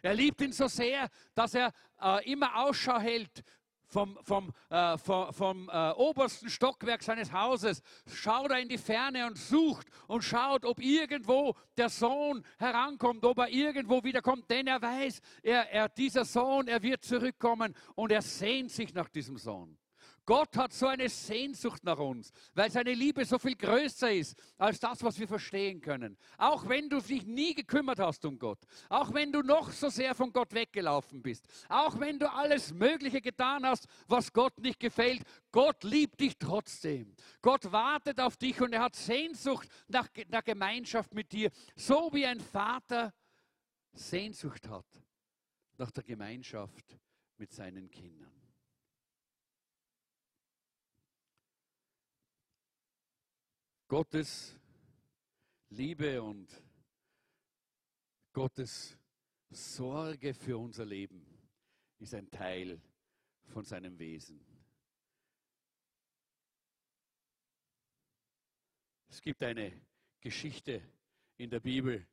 [0.00, 3.44] Er liebt ihn so sehr, dass er äh, immer Ausschau hält
[3.92, 9.26] vom, vom, äh, vom, vom äh, obersten Stockwerk seines Hauses, schaut er in die Ferne
[9.26, 14.80] und sucht und schaut, ob irgendwo der Sohn herankommt, ob er irgendwo wiederkommt, denn er
[14.80, 19.78] weiß, er, er, dieser Sohn, er wird zurückkommen und er sehnt sich nach diesem Sohn.
[20.32, 24.80] Gott hat so eine Sehnsucht nach uns, weil seine Liebe so viel größer ist als
[24.80, 26.16] das, was wir verstehen können.
[26.38, 30.14] Auch wenn du dich nie gekümmert hast um Gott, auch wenn du noch so sehr
[30.14, 35.20] von Gott weggelaufen bist, auch wenn du alles Mögliche getan hast, was Gott nicht gefällt,
[35.50, 37.14] Gott liebt dich trotzdem.
[37.42, 42.24] Gott wartet auf dich und er hat Sehnsucht nach der Gemeinschaft mit dir, so wie
[42.24, 43.12] ein Vater
[43.92, 44.86] Sehnsucht hat
[45.76, 46.96] nach der Gemeinschaft
[47.36, 48.41] mit seinen Kindern.
[53.92, 54.58] Gottes
[55.68, 56.48] Liebe und
[58.32, 58.96] Gottes
[59.50, 61.26] Sorge für unser Leben
[61.98, 62.80] ist ein Teil
[63.48, 64.42] von seinem Wesen.
[69.10, 69.78] Es gibt eine
[70.22, 70.80] Geschichte
[71.36, 72.06] in der Bibel,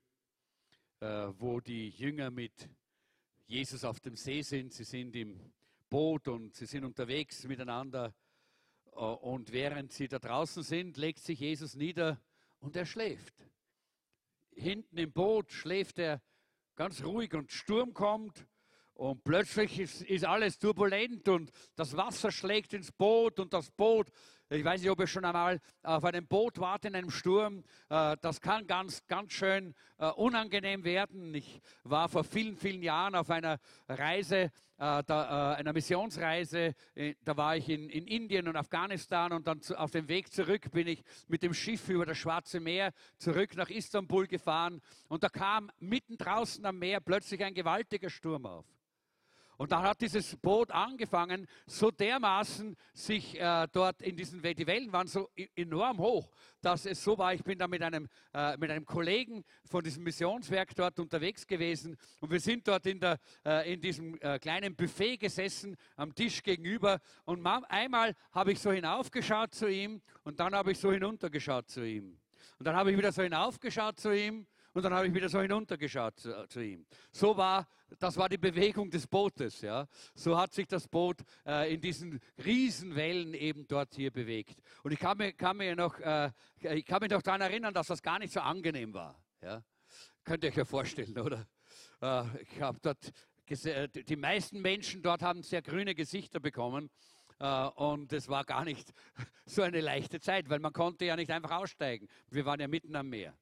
[1.00, 1.06] äh,
[1.38, 2.70] wo die Jünger mit
[3.48, 4.74] Jesus auf dem See sind.
[4.74, 5.54] Sie sind im
[5.90, 8.14] Boot und sie sind unterwegs miteinander
[9.00, 12.20] und während sie da draußen sind, legt sich Jesus nieder
[12.60, 13.34] und er schläft.
[14.52, 16.22] Hinten im Boot schläft er
[16.76, 18.46] ganz ruhig und Sturm kommt
[18.94, 24.12] und plötzlich ist, ist, alles turbulent und das Wasser schlägt ins Boot und das Boot,
[24.50, 28.18] ich weiß nicht, ob ihr schon einmal auf einem Boot wart in einem Sturm, äh,
[28.22, 31.34] das kann ganz, ganz schön äh, unangenehm werden.
[31.36, 36.74] Ich war vor vielen, vielen Jahren auf einer Reise äh, äh, einer Missionsreise.
[36.96, 40.72] Äh, da war ich in, in, Indien und Afghanistan und dann auf dem Weg zurück
[40.72, 45.28] bin ich mit dem Schiff über das Schwarze Meer zurück nach Istanbul gefahren und da
[45.28, 48.66] kam mitten draußen am Meer plötzlich ein gewaltiger Sturm auf.
[49.60, 54.94] Und dann hat dieses Boot angefangen, so dermaßen sich äh, dort in diesen die Wellen
[54.94, 58.72] waren so enorm hoch, dass es so war, ich bin da mit einem, äh, mit
[58.72, 63.74] einem Kollegen von diesem Missionswerk dort unterwegs gewesen und wir sind dort in, der, äh,
[63.74, 69.54] in diesem äh, kleinen Buffet gesessen, am Tisch gegenüber und einmal habe ich so hinaufgeschaut
[69.54, 72.18] zu ihm und dann habe ich so hinuntergeschaut zu ihm.
[72.60, 75.42] Und dann habe ich wieder so hinaufgeschaut zu ihm und dann habe ich wieder so
[75.42, 76.86] hinuntergeschaut zu, zu, ihm.
[77.12, 79.62] So war, das war die Bewegung des Bootes.
[79.62, 79.88] Ja.
[80.14, 84.62] So hat sich das Boot äh, in diesen Riesenwellen eben dort hier bewegt.
[84.84, 87.88] Und ich kann, mir, kann, mir noch, äh, ich kann mich noch daran erinnern, dass
[87.88, 89.20] das gar nicht so angenehm war.
[89.42, 89.64] Ja.
[90.24, 91.48] Könnt ihr euch ja vorstellen, oder?
[92.02, 93.12] Äh, ich habe dort
[93.50, 96.90] äh, die meisten Menschen dort haben sehr grüne Gesichter bekommen.
[97.42, 98.92] Uh, und es war gar nicht
[99.46, 102.10] so eine leichte Zeit, weil man konnte ja nicht einfach aussteigen.
[102.30, 103.34] Wir waren ja mitten am Meer.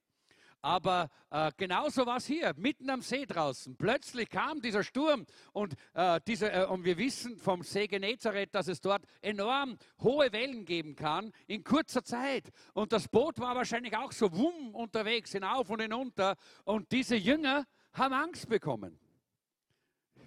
[0.67, 3.77] Aber äh, genauso war es hier, mitten am See draußen.
[3.77, 8.67] Plötzlich kam dieser Sturm und, äh, diese, äh, und wir wissen vom See Genezareth, dass
[8.67, 12.51] es dort enorm hohe Wellen geben kann in kurzer Zeit.
[12.73, 16.35] Und das Boot war wahrscheinlich auch so wumm unterwegs, hinauf und hinunter.
[16.65, 18.99] Und diese Jünger haben Angst bekommen.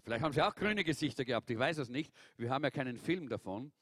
[0.03, 2.14] Vielleicht haben sie auch grüne Gesichter gehabt, ich weiß es nicht.
[2.38, 3.72] Wir haben ja keinen Film davon.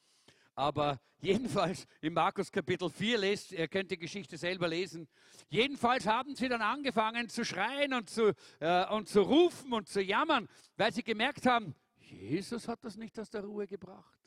[0.59, 5.07] Aber jedenfalls im Markus Kapitel 4 lest, ihr könnt die Geschichte selber lesen.
[5.49, 10.03] Jedenfalls haben sie dann angefangen zu schreien und zu, äh, und zu rufen und zu
[10.03, 14.18] jammern, weil sie gemerkt haben, Jesus hat das nicht aus der Ruhe gebracht.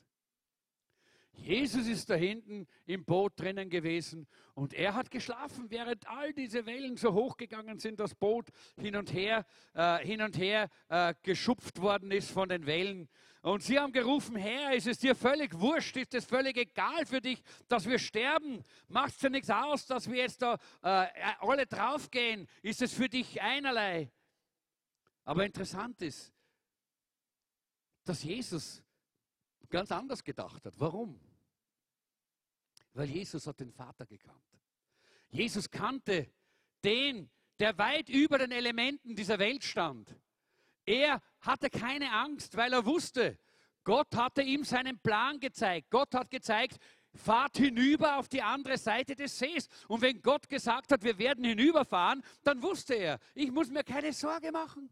[1.34, 6.66] Jesus ist da hinten im Boot drinnen gewesen und er hat geschlafen, während all diese
[6.66, 11.80] Wellen so hochgegangen sind, das Boot hin und her, äh, hin und her äh, geschupft
[11.80, 13.08] worden ist von den Wellen.
[13.40, 17.20] Und sie haben gerufen, Herr, ist es dir völlig wurscht, ist es völlig egal für
[17.20, 18.62] dich, dass wir sterben?
[18.86, 21.08] Macht es dir nichts aus, dass wir jetzt da äh,
[21.40, 22.46] alle draufgehen?
[22.62, 24.12] Ist es für dich einerlei?
[25.24, 26.32] Aber interessant ist,
[28.04, 28.82] dass Jesus
[29.72, 30.74] ganz anders gedacht hat.
[30.78, 31.18] Warum?
[32.92, 34.38] Weil Jesus hat den Vater gekannt.
[35.30, 36.30] Jesus kannte
[36.84, 40.14] den, der weit über den Elementen dieser Welt stand.
[40.84, 43.38] Er hatte keine Angst, weil er wusste,
[43.82, 45.90] Gott hatte ihm seinen Plan gezeigt.
[45.90, 46.76] Gott hat gezeigt,
[47.14, 49.68] fahrt hinüber auf die andere Seite des Sees.
[49.88, 54.12] Und wenn Gott gesagt hat, wir werden hinüberfahren, dann wusste er, ich muss mir keine
[54.12, 54.90] Sorge machen.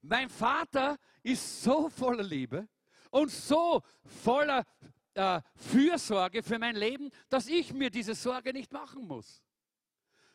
[0.00, 2.68] Mein Vater ist so voller Liebe
[3.12, 4.66] und so voller
[5.14, 9.44] äh, Fürsorge für mein Leben, dass ich mir diese Sorge nicht machen muss.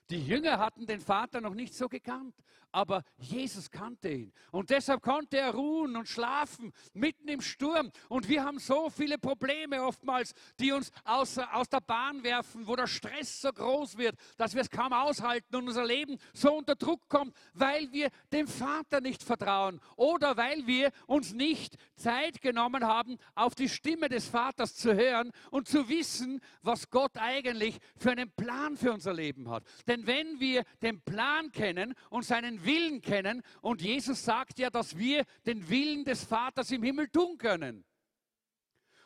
[0.10, 2.36] Die Jünger hatten den Vater noch nicht so gekannt,
[2.71, 4.34] aber Jesus kannte ihn.
[4.51, 7.91] Und deshalb konnte er ruhen und schlafen mitten im Sturm.
[8.10, 12.75] Und wir haben so viele Probleme oftmals, die uns aus, aus der Bahn werfen, wo
[12.75, 16.75] der Stress so groß wird, dass wir es kaum aushalten und unser Leben so unter
[16.75, 22.86] Druck kommt, weil wir dem Vater nicht vertrauen oder weil wir uns nicht Zeit genommen
[22.86, 28.12] haben, auf die Stimme des Vaters zu hören und zu wissen, was Gott eigentlich für
[28.12, 29.63] einen Plan für unser Leben hat.
[29.88, 33.43] Denn wenn wir den Plan kennen und seinen Willen kennen.
[33.62, 37.86] Und Jesus sagt ja, dass wir den Willen des Vaters im Himmel tun können.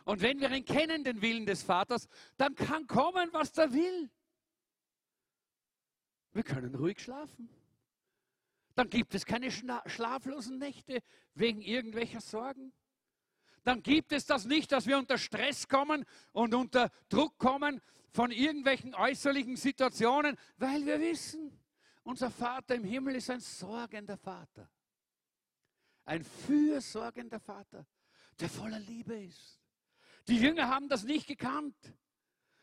[0.06, 4.10] Und wenn wir ihn kennen, den Willen des Vaters, dann kann kommen, was er will.
[6.34, 7.50] Wir können ruhig schlafen.
[8.76, 11.02] Dann gibt es keine schlaflosen Nächte
[11.34, 12.74] wegen irgendwelcher Sorgen.
[13.64, 18.32] Dann gibt es das nicht, dass wir unter Stress kommen und unter Druck kommen von
[18.32, 21.61] irgendwelchen äußerlichen Situationen, weil wir wissen,
[22.04, 24.70] unser Vater im Himmel ist ein sorgender Vater.
[26.06, 27.86] Ein fürsorgender Vater,
[28.40, 29.60] der voller Liebe ist.
[30.28, 31.76] Die Jünger haben das nicht gekannt.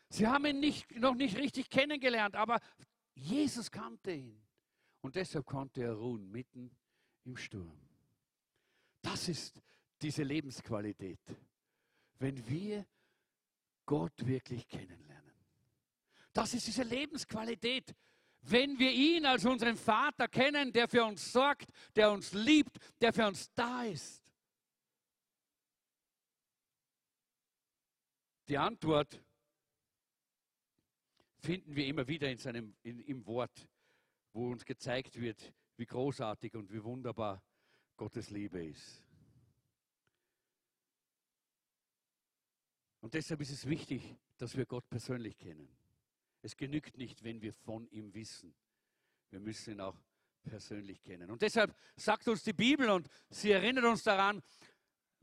[0.09, 2.59] Sie haben ihn nicht, noch nicht richtig kennengelernt, aber
[3.15, 4.41] Jesus kannte ihn.
[5.01, 6.71] Und deshalb konnte er ruhen mitten
[7.23, 7.79] im Sturm.
[9.01, 9.61] Das ist
[10.01, 11.21] diese Lebensqualität,
[12.17, 12.85] wenn wir
[13.85, 15.33] Gott wirklich kennenlernen.
[16.33, 17.95] Das ist diese Lebensqualität,
[18.41, 23.13] wenn wir ihn als unseren Vater kennen, der für uns sorgt, der uns liebt, der
[23.13, 24.23] für uns da ist.
[28.47, 29.21] Die Antwort
[31.37, 33.67] finden wir immer wieder in seinem, in, im Wort,
[34.33, 37.43] wo uns gezeigt wird, wie großartig und wie wunderbar
[37.95, 39.03] Gottes Liebe ist.
[43.01, 45.78] Und deshalb ist es wichtig, dass wir Gott persönlich kennen.
[46.41, 48.55] Es genügt nicht, wenn wir von ihm wissen.
[49.29, 49.97] Wir müssen ihn auch
[50.43, 51.29] persönlich kennen.
[51.29, 54.41] Und deshalb sagt uns die Bibel und sie erinnert uns daran,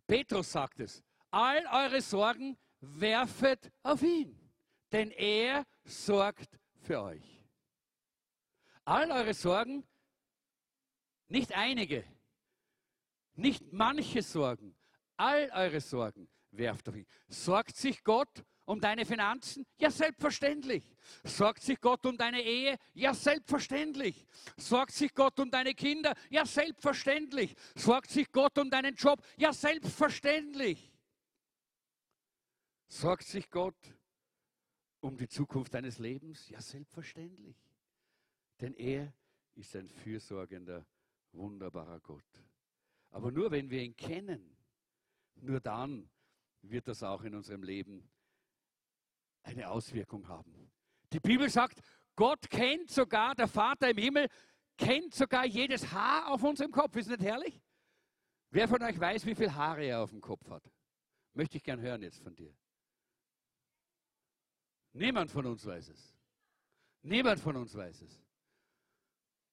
[0.07, 4.39] Petrus sagt es, all eure Sorgen werfet auf ihn,
[4.93, 7.43] denn er sorgt für euch.
[8.85, 9.85] All eure Sorgen,
[11.29, 12.05] nicht einige,
[13.35, 14.77] nicht manche Sorgen,
[15.17, 17.07] all eure Sorgen werft auf ihn.
[17.27, 19.65] Sorgt sich Gott um deine Finanzen?
[19.79, 20.85] Ja, selbstverständlich.
[21.25, 22.77] Sorgt sich Gott um deine Ehe?
[22.93, 24.27] Ja, selbstverständlich.
[24.57, 26.15] Sorgt sich Gott um deine Kinder?
[26.29, 27.57] Ja, selbstverständlich.
[27.75, 29.23] Sorgt sich Gott um deinen Job?
[29.39, 30.93] Ja, selbstverständlich.
[32.89, 33.79] Sorgt sich Gott
[35.01, 36.49] um die Zukunft deines Lebens?
[36.49, 37.57] Ja, selbstverständlich.
[38.61, 39.13] Denn er
[39.55, 40.85] ist ein fürsorgender,
[41.33, 42.45] wunderbarer Gott.
[43.11, 44.57] Aber nur wenn wir ihn kennen,
[45.37, 46.11] nur dann
[46.63, 48.09] wird das auch in unserem Leben
[49.47, 50.71] eine Auswirkung haben.
[51.13, 51.81] Die Bibel sagt,
[52.17, 54.29] Gott kennt sogar, der Vater im Himmel
[54.77, 56.97] kennt sogar jedes Haar auf unserem Kopf.
[56.97, 57.63] Ist nicht herrlich?
[58.51, 60.63] Wer von euch weiß, wie viele Haare er auf dem Kopf hat?
[61.35, 62.55] Möchte ich gern hören jetzt von dir.
[64.93, 66.17] Niemand von uns weiß es.
[67.03, 68.23] Niemand von uns weiß es.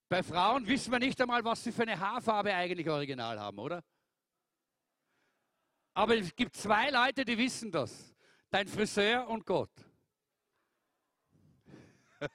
[0.08, 3.84] Bei Frauen wissen wir nicht einmal, was sie für eine Haarfarbe eigentlich original haben, oder?
[5.94, 8.13] Aber es gibt zwei Leute, die wissen das
[8.54, 9.72] dein Friseur und Gott.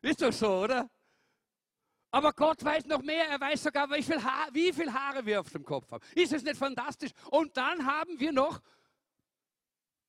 [0.00, 0.90] Ist doch so, oder?
[2.10, 3.28] Aber Gott weiß noch mehr.
[3.28, 6.02] Er weiß sogar, wie viel, Haar, wie viel Haare wir auf dem Kopf haben.
[6.14, 7.10] Ist es nicht fantastisch?
[7.30, 8.62] Und dann haben wir noch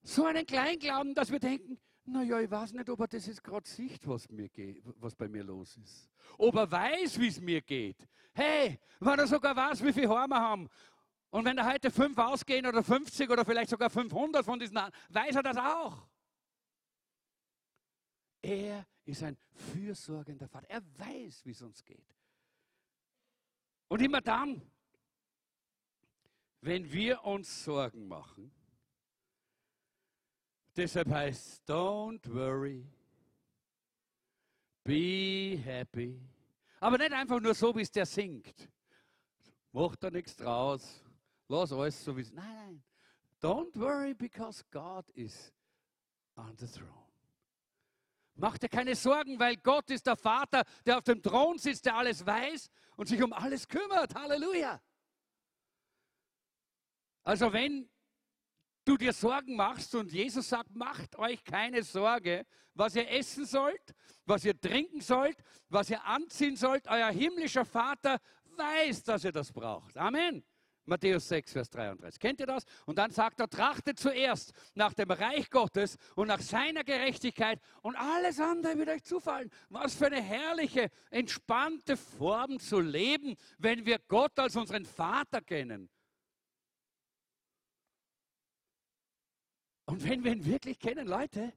[0.02, 3.70] so einen Kleinglauben, dass wir denken, naja, ich weiß nicht, ob er das jetzt gerade
[3.70, 6.10] sieht, was, mir geht, was bei mir los ist.
[6.38, 8.08] Ob er weiß, wie es mir geht.
[8.34, 10.70] Hey, wenn er sogar weiß, wie viel Haare wir haben
[11.32, 14.78] Und wenn da heute fünf ausgehen oder 50 oder vielleicht sogar 500 von diesen,
[15.10, 16.06] weiß er das auch.
[18.41, 20.70] Er ist ein fürsorgender Vater.
[20.70, 22.15] Er weiß, wie es uns geht.
[23.88, 24.62] Und immer dann,
[26.60, 28.52] wenn wir uns Sorgen machen,
[30.76, 32.86] deshalb heißt, don't worry,
[34.84, 36.20] be happy.
[36.82, 38.70] Aber nicht einfach nur so, wie es der singt.
[39.72, 41.06] Macht da nichts draus.
[41.51, 42.31] Lass alles so wie es.
[42.31, 42.83] Nein, nein.
[43.41, 45.51] Don't worry because God is
[46.37, 46.87] on the throne.
[48.35, 51.97] Mach dir keine Sorgen, weil Gott ist der Vater, der auf dem Thron sitzt, der
[51.97, 54.15] alles weiß und sich um alles kümmert.
[54.15, 54.81] Halleluja.
[57.23, 57.89] Also wenn
[58.85, 63.93] du dir Sorgen machst und Jesus sagt, macht euch keine Sorge, was ihr essen sollt,
[64.25, 65.37] was ihr trinken sollt,
[65.67, 68.21] was ihr anziehen sollt, euer himmlischer Vater
[68.55, 69.97] weiß, dass ihr das braucht.
[69.97, 70.45] Amen.
[70.86, 72.20] Matthäus 6, Vers 33.
[72.20, 72.63] Kennt ihr das?
[72.86, 77.96] Und dann sagt er, trachtet zuerst nach dem Reich Gottes und nach seiner Gerechtigkeit und
[77.96, 79.52] alles andere wird euch zufallen.
[79.70, 85.89] Was für eine herrliche, entspannte Form zu leben, wenn wir Gott als unseren Vater kennen.
[89.86, 91.54] Und wenn wir ihn wirklich kennen, Leute,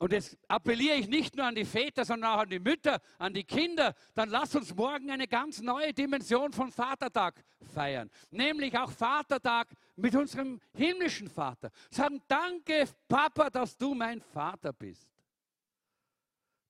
[0.00, 3.34] und jetzt appelliere ich nicht nur an die Väter, sondern auch an die Mütter, an
[3.34, 3.94] die Kinder.
[4.14, 8.10] Dann lass uns morgen eine ganz neue Dimension von Vatertag feiern.
[8.30, 11.70] Nämlich auch Vatertag mit unserem himmlischen Vater.
[11.90, 15.06] Sagen, danke Papa, dass du mein Vater bist.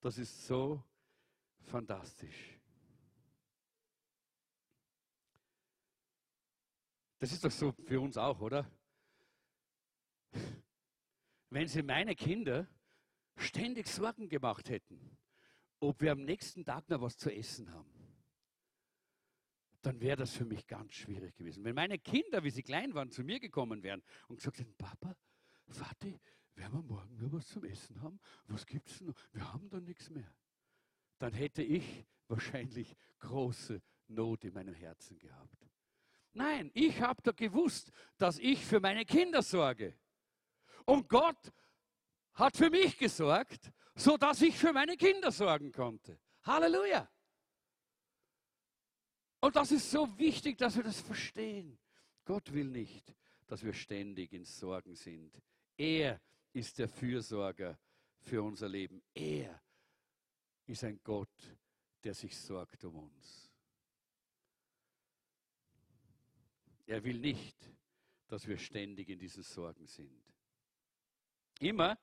[0.01, 0.83] Das ist so
[1.61, 2.59] fantastisch.
[7.21, 8.69] Das ist doch so für uns auch, oder?
[11.49, 12.66] Wenn Sie meine Kinder
[13.40, 15.18] ständig Sorgen gemacht hätten,
[15.81, 17.90] ob wir am nächsten Tag noch was zu essen haben,
[19.83, 21.64] dann wäre das für mich ganz schwierig gewesen.
[21.64, 25.16] Wenn meine Kinder, wie sie klein waren, zu mir gekommen wären und gesagt hätten, Papa,
[25.66, 26.20] Vati,
[26.55, 28.20] werden wir morgen noch was zum Essen haben?
[28.46, 29.14] Was gibt es noch?
[29.33, 30.31] Wir haben da nichts mehr.
[31.18, 35.70] Dann hätte ich wahrscheinlich große Not in meinem Herzen gehabt.
[36.33, 39.96] Nein, ich habe da gewusst, dass ich für meine Kinder sorge.
[40.85, 41.53] Und Gott
[42.35, 46.19] hat für mich gesorgt, sodass ich für meine Kinder sorgen konnte.
[46.43, 47.09] Halleluja.
[49.40, 51.79] Und das ist so wichtig, dass wir das verstehen.
[52.25, 53.14] Gott will nicht,
[53.47, 55.43] dass wir ständig in Sorgen sind.
[55.77, 56.21] Er
[56.53, 57.79] ist der Fürsorger
[58.19, 59.03] für unser Leben.
[59.14, 59.61] Er
[60.66, 61.57] ist ein Gott,
[62.05, 63.51] der sich sorgt um uns.
[66.87, 67.57] Er will nicht,
[68.27, 70.23] dass wir ständig in diesen Sorgen sind.
[71.61, 71.99] Immer,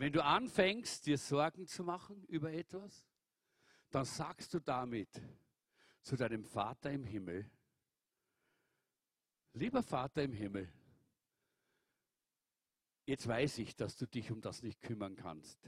[0.00, 3.08] wenn du anfängst, dir Sorgen zu machen über etwas,
[3.90, 5.10] dann sagst du damit
[6.02, 7.50] zu deinem Vater im Himmel,
[9.54, 10.72] lieber Vater im Himmel,
[13.06, 15.58] jetzt weiß ich, dass du dich um das nicht kümmern kannst.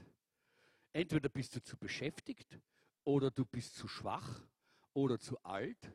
[0.93, 2.59] Entweder bist du zu beschäftigt
[3.03, 4.47] oder du bist zu schwach
[4.93, 5.91] oder zu alt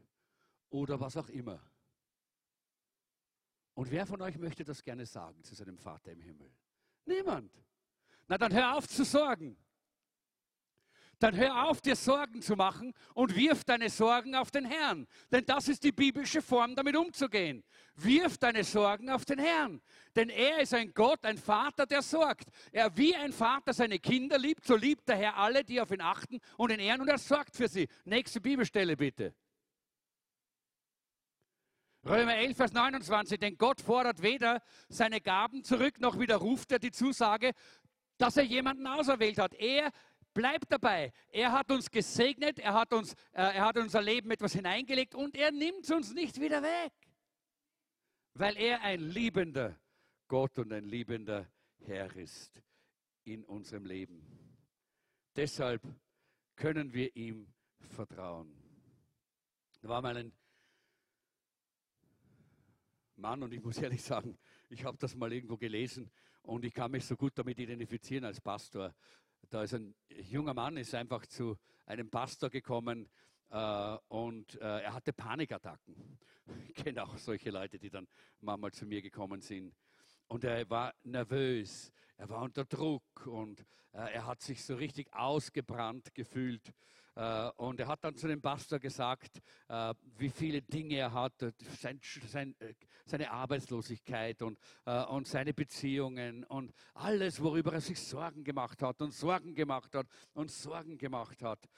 [0.68, 1.62] oder was auch immer.
[3.74, 6.50] Und wer von euch möchte das gerne sagen zu seinem Vater im Himmel?
[7.04, 7.52] Niemand.
[8.28, 9.56] Na dann hör auf zu sorgen.
[11.18, 15.06] Dann hör auf, dir Sorgen zu machen und wirf deine Sorgen auf den Herrn.
[15.32, 17.64] Denn das ist die biblische Form, damit umzugehen.
[17.94, 19.80] Wirf deine Sorgen auf den Herrn.
[20.14, 22.48] Denn er ist ein Gott, ein Vater, der sorgt.
[22.70, 26.02] Er wie ein Vater seine Kinder liebt, so liebt der Herr alle, die auf ihn
[26.02, 27.88] achten und ihn ehren und er sorgt für sie.
[28.04, 29.34] Nächste Bibelstelle bitte.
[32.04, 36.92] Römer 11, Vers 29, denn Gott fordert weder seine Gaben zurück, noch widerruft er die
[36.92, 37.50] Zusage,
[38.18, 39.54] dass er jemanden auserwählt hat.
[39.54, 39.92] Er
[40.34, 41.12] bleibt dabei.
[41.28, 45.34] Er hat uns gesegnet, er hat, uns, äh, er hat unser Leben etwas hineingelegt und
[45.34, 46.92] er nimmt es uns nicht wieder weg.
[48.34, 49.78] Weil er ein liebender
[50.28, 51.50] Gott und ein liebender
[51.84, 52.60] Herr ist
[53.24, 54.22] in unserem Leben.
[55.34, 55.82] Deshalb
[56.54, 57.46] können wir ihm
[57.80, 58.54] vertrauen.
[59.80, 60.32] Da war mal ein
[63.16, 64.38] Mann und ich muss ehrlich sagen,
[64.68, 66.10] ich habe das mal irgendwo gelesen
[66.46, 68.94] und ich kann mich so gut damit identifizieren als Pastor.
[69.50, 73.08] Da ist ein junger Mann, ist einfach zu einem Pastor gekommen
[73.50, 76.18] äh, und äh, er hatte Panikattacken.
[76.68, 78.06] Ich kenne auch solche Leute, die dann
[78.40, 79.74] manchmal zu mir gekommen sind.
[80.28, 83.60] Und er war nervös, er war unter Druck und
[83.92, 86.72] äh, er hat sich so richtig ausgebrannt gefühlt.
[87.16, 91.42] Äh, und er hat dann zu dem Pastor gesagt, äh, wie viele Dinge er hat,
[91.42, 91.52] äh,
[93.06, 94.58] seine Arbeitslosigkeit und,
[95.08, 100.08] und seine Beziehungen und alles, worüber er sich Sorgen gemacht hat und Sorgen gemacht hat
[100.34, 101.68] und Sorgen gemacht hat.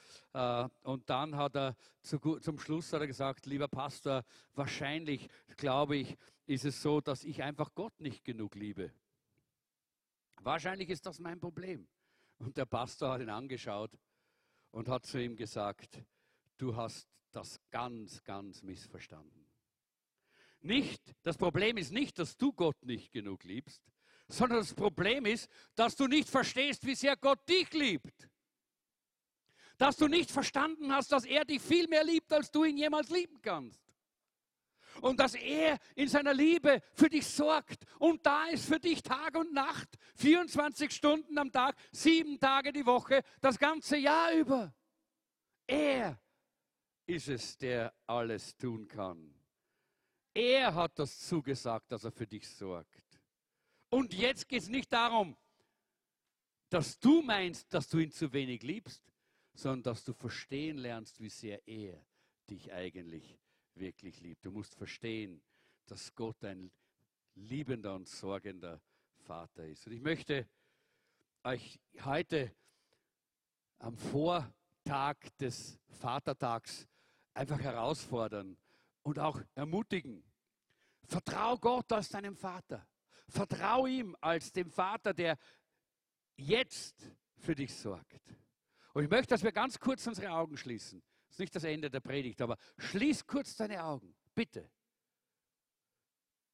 [0.81, 4.23] Und dann hat er zu, zum Schluss hat er gesagt, lieber Pastor,
[4.55, 6.17] wahrscheinlich, glaube ich,
[6.47, 8.91] ist es so, dass ich einfach Gott nicht genug liebe.
[10.41, 11.87] Wahrscheinlich ist das mein Problem.
[12.39, 13.91] Und der Pastor hat ihn angeschaut
[14.71, 16.03] und hat zu ihm gesagt,
[16.57, 19.45] du hast das ganz, ganz missverstanden.
[20.61, 23.81] Nicht, das Problem ist nicht, dass du Gott nicht genug liebst,
[24.27, 28.29] sondern das Problem ist, dass du nicht verstehst, wie sehr Gott dich liebt.
[29.77, 33.09] Dass du nicht verstanden hast, dass er dich viel mehr liebt, als du ihn jemals
[33.09, 33.88] lieben kannst.
[35.01, 39.35] Und dass er in seiner Liebe für dich sorgt und da ist für dich Tag
[39.35, 44.73] und Nacht, 24 Stunden am Tag, sieben Tage die Woche, das ganze Jahr über.
[45.67, 46.19] Er
[47.05, 49.33] ist es, der alles tun kann.
[50.33, 53.19] Er hat das zugesagt, dass er für dich sorgt.
[53.89, 55.35] Und jetzt geht es nicht darum,
[56.69, 59.03] dass du meinst, dass du ihn zu wenig liebst,
[59.53, 62.05] sondern dass du verstehen lernst, wie sehr er
[62.49, 63.39] dich eigentlich
[63.75, 64.45] wirklich liebt.
[64.45, 65.41] Du musst verstehen,
[65.85, 66.71] dass Gott ein
[67.35, 68.81] liebender und sorgender
[69.17, 69.87] Vater ist.
[69.87, 70.47] Und ich möchte
[71.43, 72.55] euch heute
[73.79, 74.53] am Vor
[74.83, 76.87] Tag des Vatertags
[77.33, 78.57] einfach herausfordern
[79.03, 80.23] und auch ermutigen.
[81.05, 82.87] Vertrau Gott als deinem Vater.
[83.27, 85.37] Vertrau ihm als dem Vater, der
[86.35, 88.21] jetzt für dich sorgt.
[88.93, 91.01] Und ich möchte, dass wir ganz kurz unsere Augen schließen.
[91.29, 94.69] Das ist nicht das Ende der Predigt, aber schließ kurz deine Augen, bitte.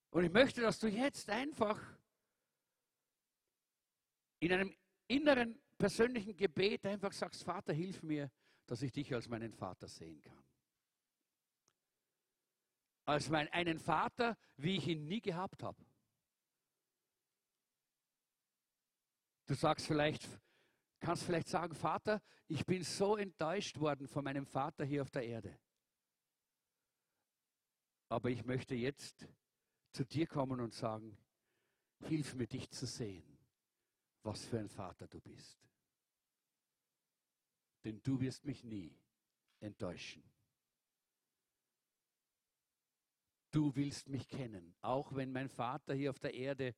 [0.09, 1.81] Und ich möchte, dass du jetzt einfach
[4.39, 4.75] in einem
[5.07, 8.29] inneren persönlichen Gebet einfach sagst, Vater, hilf mir,
[8.65, 10.43] dass ich dich als meinen Vater sehen kann.
[13.05, 15.85] Als mein, einen Vater, wie ich ihn nie gehabt habe.
[19.45, 20.27] Du sagst vielleicht,
[21.05, 25.23] kannst vielleicht sagen, Vater, ich bin so enttäuscht worden von meinem Vater hier auf der
[25.23, 25.57] Erde.
[28.09, 29.27] Aber ich möchte jetzt
[29.91, 31.17] zu dir kommen und sagen,
[32.03, 33.37] hilf mir dich zu sehen,
[34.23, 35.65] was für ein Vater du bist
[37.85, 38.97] denn du wirst mich nie
[39.59, 40.23] enttäuschen.
[43.51, 46.75] Du willst mich kennen, auch wenn mein Vater hier auf der Erde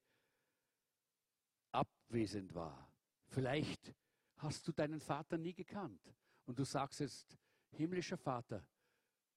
[1.71, 2.91] abwesend war.
[3.29, 3.95] Vielleicht
[4.37, 6.01] hast du deinen Vater nie gekannt
[6.45, 7.37] und du sagst jetzt,
[7.71, 8.65] himmlischer Vater,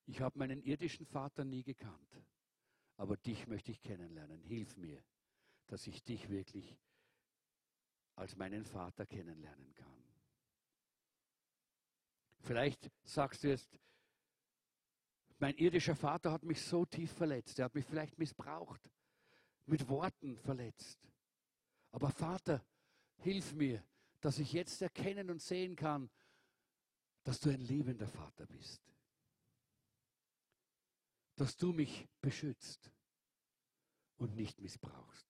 [0.06, 2.16] ich habe meinen irdischen Vater nie gekannt,
[2.96, 4.42] aber dich möchte ich kennenlernen.
[4.42, 5.02] Hilf mir,
[5.66, 6.76] dass ich dich wirklich
[8.16, 10.04] als meinen Vater kennenlernen kann.
[12.40, 13.78] Vielleicht sagst du jetzt,
[15.38, 17.58] mein irdischer Vater hat mich so tief verletzt.
[17.58, 18.90] Er hat mich vielleicht missbraucht,
[19.64, 20.98] mit Worten verletzt.
[21.92, 22.62] Aber Vater,
[23.18, 23.82] hilf mir,
[24.20, 26.10] dass ich jetzt erkennen und sehen kann,
[27.24, 28.82] dass du ein liebender Vater bist.
[31.36, 32.90] Dass du mich beschützt
[34.16, 35.26] und nicht missbrauchst.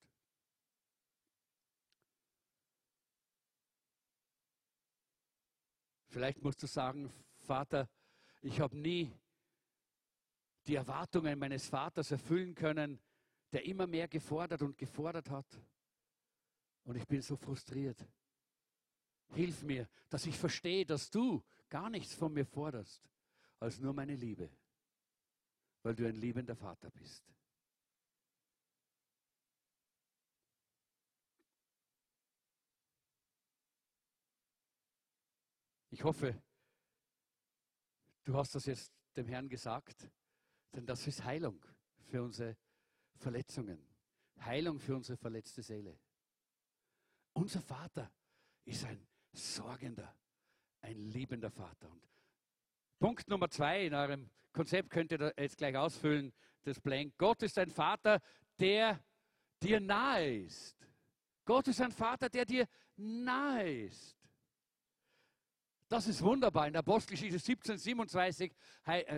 [6.09, 7.89] Vielleicht musst du sagen, Vater,
[8.43, 9.13] ich habe nie
[10.67, 13.01] die Erwartungen meines Vaters erfüllen können,
[13.53, 15.47] der immer mehr gefordert und gefordert hat.
[16.85, 18.05] Und ich bin so frustriert.
[19.35, 23.09] Hilf mir, dass ich verstehe, dass du gar nichts von mir forderst,
[23.61, 24.51] als nur meine Liebe,
[25.83, 27.25] weil du ein liebender Vater bist.
[35.93, 36.41] Ich hoffe,
[38.25, 40.09] du hast das jetzt dem Herrn gesagt,
[40.73, 41.65] denn das ist Heilung
[42.07, 42.57] für unsere
[43.17, 43.85] Verletzungen,
[44.41, 45.99] Heilung für unsere verletzte Seele.
[47.33, 48.11] Unser Vater
[48.65, 50.15] ist ein sorgender,
[50.81, 51.91] ein liebender Vater.
[51.91, 52.03] Und
[52.99, 57.15] Punkt Nummer zwei in eurem Konzept könnt ihr jetzt gleich ausfüllen, das Blank.
[57.17, 58.21] Gott ist ein Vater,
[58.59, 59.03] der
[59.63, 60.77] dir nahe ist.
[61.45, 62.67] Gott ist ein Vater, der dir
[62.97, 64.20] nahe ist.
[65.91, 66.69] Das ist wunderbar.
[66.69, 68.53] In der Apostelgeschichte 17, 27,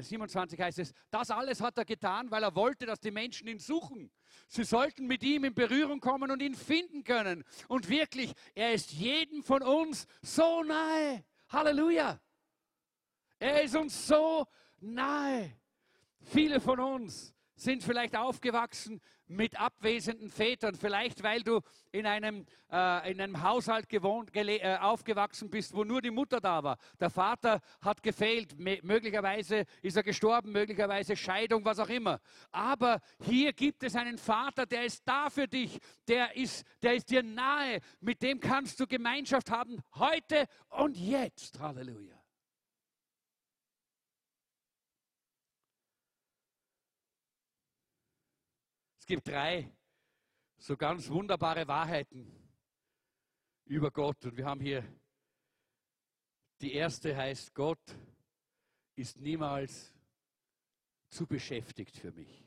[0.01, 3.59] 27 heißt es, das alles hat er getan, weil er wollte, dass die Menschen ihn
[3.59, 4.11] suchen.
[4.49, 7.45] Sie sollten mit ihm in Berührung kommen und ihn finden können.
[7.69, 11.23] Und wirklich, er ist jedem von uns so nahe.
[11.51, 12.19] Halleluja.
[13.39, 14.47] Er ist uns so
[14.81, 15.55] nahe.
[16.23, 21.61] Viele von uns sind vielleicht aufgewachsen mit abwesenden Vätern, vielleicht weil du
[21.91, 26.63] in einem, äh, in einem Haushalt gewohnt, äh, aufgewachsen bist, wo nur die Mutter da
[26.63, 26.77] war.
[27.01, 32.21] Der Vater hat gefehlt, möglicherweise ist er gestorben, möglicherweise Scheidung, was auch immer.
[32.51, 37.11] Aber hier gibt es einen Vater, der ist da für dich, der ist, der ist
[37.11, 41.59] dir nahe, mit dem kannst du Gemeinschaft haben, heute und jetzt.
[41.59, 42.22] Halleluja.
[49.03, 49.69] Es gibt drei
[50.59, 52.25] so ganz wunderbare Wahrheiten
[53.65, 54.25] über Gott.
[54.25, 54.85] Und wir haben hier
[56.61, 57.81] die erste heißt, Gott
[58.95, 59.93] ist niemals
[61.09, 62.45] zu beschäftigt für mich.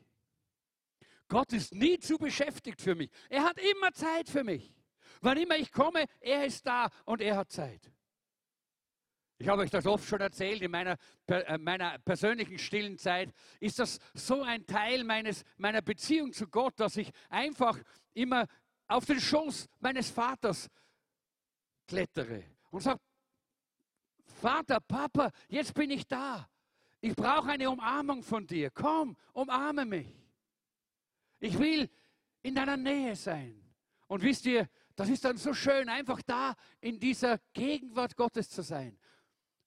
[1.28, 3.10] Gott ist nie zu beschäftigt für mich.
[3.28, 4.74] Er hat immer Zeit für mich.
[5.20, 7.92] Wann immer ich komme, er ist da und er hat Zeit.
[9.38, 13.78] Ich habe euch das oft schon erzählt, in meiner, äh, meiner persönlichen stillen Zeit ist
[13.78, 17.78] das so ein Teil meines, meiner Beziehung zu Gott, dass ich einfach
[18.14, 18.46] immer
[18.88, 20.70] auf den Schoß meines Vaters
[21.86, 23.00] klettere und sage,
[24.40, 26.48] Vater, Papa, jetzt bin ich da.
[27.00, 28.70] Ich brauche eine Umarmung von dir.
[28.70, 30.08] Komm, umarme mich.
[31.40, 31.90] Ich will
[32.42, 33.62] in deiner Nähe sein.
[34.08, 38.62] Und wisst ihr, das ist dann so schön, einfach da in dieser Gegenwart Gottes zu
[38.62, 38.98] sein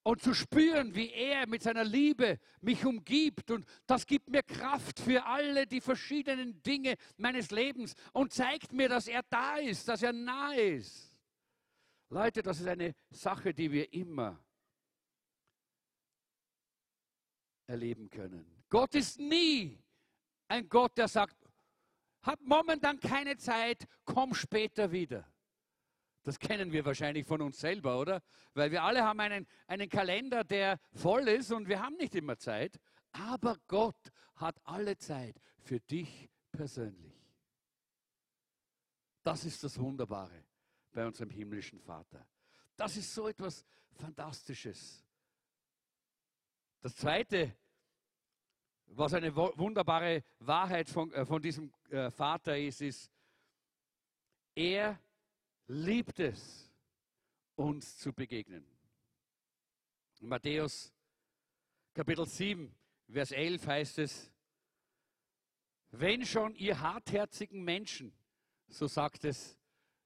[0.04, 3.52] und zu spüren, wie er mit seiner Liebe mich umgibt.
[3.52, 8.89] Und das gibt mir Kraft für alle die verschiedenen Dinge meines Lebens und zeigt mir,
[8.89, 11.18] dass er da ist, dass er nahe ist.
[12.10, 14.39] Leute, das ist eine Sache, die wir immer
[17.68, 18.64] erleben können.
[18.68, 19.78] Gott ist nie
[20.47, 21.36] ein Gott, der sagt,
[22.24, 25.26] hab momentan keine Zeit, komm später wieder.
[26.24, 28.22] Das kennen wir wahrscheinlich von uns selber, oder?
[28.53, 32.38] Weil wir alle haben einen, einen Kalender, der voll ist und wir haben nicht immer
[32.38, 32.80] Zeit.
[33.11, 37.15] Aber Gott hat alle Zeit für dich persönlich.
[39.24, 40.45] Das ist das Wunderbare
[40.91, 42.26] bei unserem himmlischen Vater.
[42.76, 45.03] Das ist so etwas Fantastisches.
[46.82, 47.53] Das Zweite,
[48.86, 53.11] was eine wunderbare Wahrheit von, äh, von diesem äh, Vater ist, ist,
[54.55, 54.99] er
[55.70, 56.67] liebt es,
[57.55, 58.65] uns zu begegnen.
[60.20, 60.91] Matthäus
[61.93, 62.76] Kapitel 7,
[63.07, 64.32] Vers 11 heißt es,
[65.91, 68.13] wenn schon ihr hartherzigen Menschen,
[68.67, 69.57] so sagt es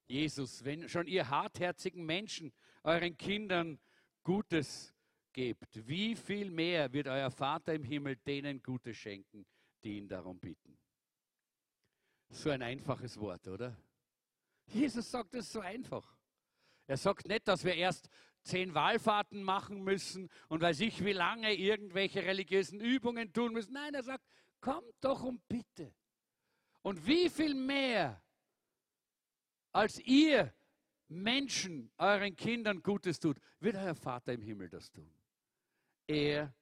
[0.06, 2.52] Jesus, wenn schon ihr hartherzigen Menschen
[2.82, 3.78] euren Kindern
[4.22, 4.94] Gutes
[5.32, 9.46] gebt, wie viel mehr wird euer Vater im Himmel denen Gutes schenken,
[9.82, 10.76] die ihn darum bitten?
[12.28, 13.76] So ein einfaches Wort, oder?
[14.66, 16.16] Jesus sagt es so einfach.
[16.86, 18.08] Er sagt nicht, dass wir erst
[18.42, 23.72] zehn Wahlfahrten machen müssen und weiß ich, wie lange irgendwelche religiösen Übungen tun müssen.
[23.72, 24.24] Nein, er sagt,
[24.60, 25.94] kommt doch und bitte.
[26.82, 28.22] Und wie viel mehr,
[29.72, 30.52] als ihr
[31.08, 35.10] Menschen euren Kindern Gutes tut, wird euer Vater im Himmel das tun.
[36.06, 36.54] Er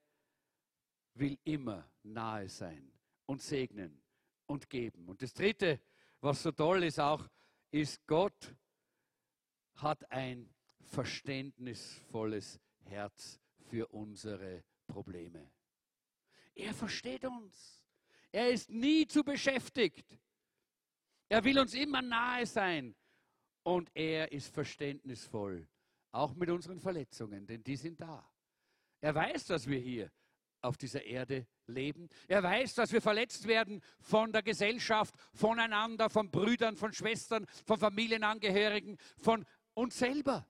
[1.15, 2.91] will immer nahe sein
[3.25, 4.01] und segnen
[4.45, 5.07] und geben.
[5.09, 5.81] Und das Dritte,
[6.21, 7.27] was so toll ist auch,
[7.73, 8.55] ist, Gott
[9.75, 15.51] hat ein verständnisvolles Herz für unsere Probleme.
[16.53, 17.83] Er versteht uns.
[18.31, 20.19] Er ist nie zu beschäftigt.
[21.29, 22.95] Er will uns immer nahe sein.
[23.63, 25.67] Und er ist verständnisvoll,
[26.11, 28.29] auch mit unseren Verletzungen, denn die sind da.
[28.99, 30.11] Er weiß, dass wir hier
[30.61, 32.09] auf dieser Erde leben.
[32.27, 37.77] Er weiß, dass wir verletzt werden von der Gesellschaft, voneinander, von Brüdern, von Schwestern, von
[37.77, 40.47] Familienangehörigen, von uns selber.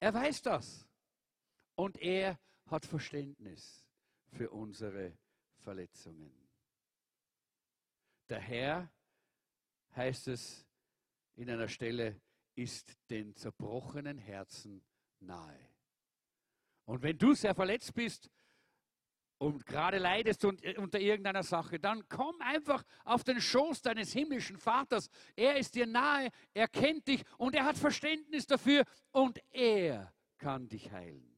[0.00, 0.86] Er weiß das.
[1.74, 3.86] Und er hat Verständnis
[4.28, 5.16] für unsere
[5.58, 6.32] Verletzungen.
[8.28, 8.90] Der Herr,
[9.94, 10.66] heißt es
[11.36, 12.20] in einer Stelle,
[12.54, 14.84] ist den zerbrochenen Herzen
[15.20, 15.58] nahe.
[16.86, 18.30] Und wenn du sehr verletzt bist,
[19.38, 24.58] und gerade leidest äh, unter irgendeiner Sache, dann komm einfach auf den Schoß deines himmlischen
[24.58, 25.08] Vaters.
[25.34, 30.68] Er ist dir nahe, er kennt dich und er hat Verständnis dafür und er kann
[30.68, 31.36] dich heilen.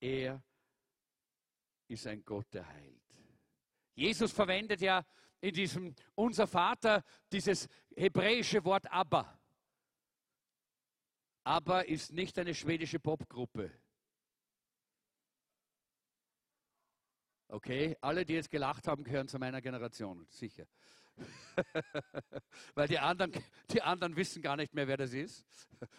[0.00, 0.42] Er
[1.88, 3.00] ist ein Gott, der heilt.
[3.94, 5.04] Jesus verwendet ja
[5.40, 7.02] in diesem Unser Vater
[7.32, 9.38] dieses hebräische Wort Abba.
[11.44, 13.72] Abba ist nicht eine schwedische Popgruppe.
[17.52, 20.66] Okay, alle, die jetzt gelacht haben, gehören zu meiner Generation, sicher.
[22.74, 23.32] Weil die anderen,
[23.72, 25.44] die anderen wissen gar nicht mehr, wer das ist.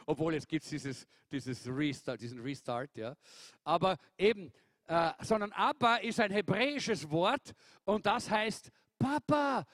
[0.05, 3.17] Obwohl jetzt gibt es dieses, dieses Restart, diesen Restart, ja.
[3.65, 4.53] Aber eben,
[4.87, 9.65] äh, sondern Abba ist ein hebräisches Wort und das heißt Papa,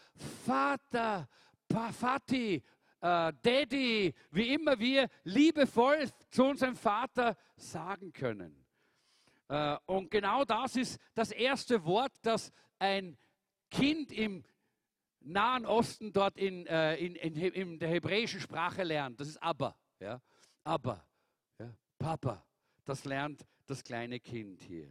[0.46, 1.30] Vater,
[1.68, 2.64] pa Vati,
[3.02, 8.67] äh, Daddy, wie immer wir liebevoll zu unserem Vater sagen können.
[9.50, 13.18] Äh, und genau das ist das erste Wort, das ein
[13.70, 14.44] Kind im
[15.22, 19.20] Nahen Osten dort in, äh, in, in, in, der hebräischen Sprache lernt.
[19.20, 19.78] Das ist Abba.
[20.00, 20.22] Ja?
[20.64, 21.06] Abba,
[21.60, 21.74] ja?
[21.98, 22.46] Papa.
[22.86, 24.90] Das lernt das kleine Kind hier.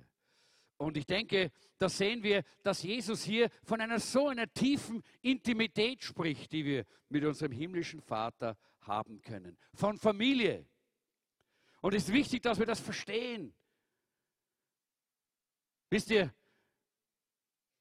[0.79, 6.03] Und ich denke, da sehen wir, dass Jesus hier von einer so einer tiefen Intimität
[6.03, 9.57] spricht, die wir mit unserem himmlischen Vater haben können.
[9.73, 10.67] Von Familie.
[11.81, 13.55] Und es ist wichtig, dass wir das verstehen.
[15.89, 16.35] Wisst ihr,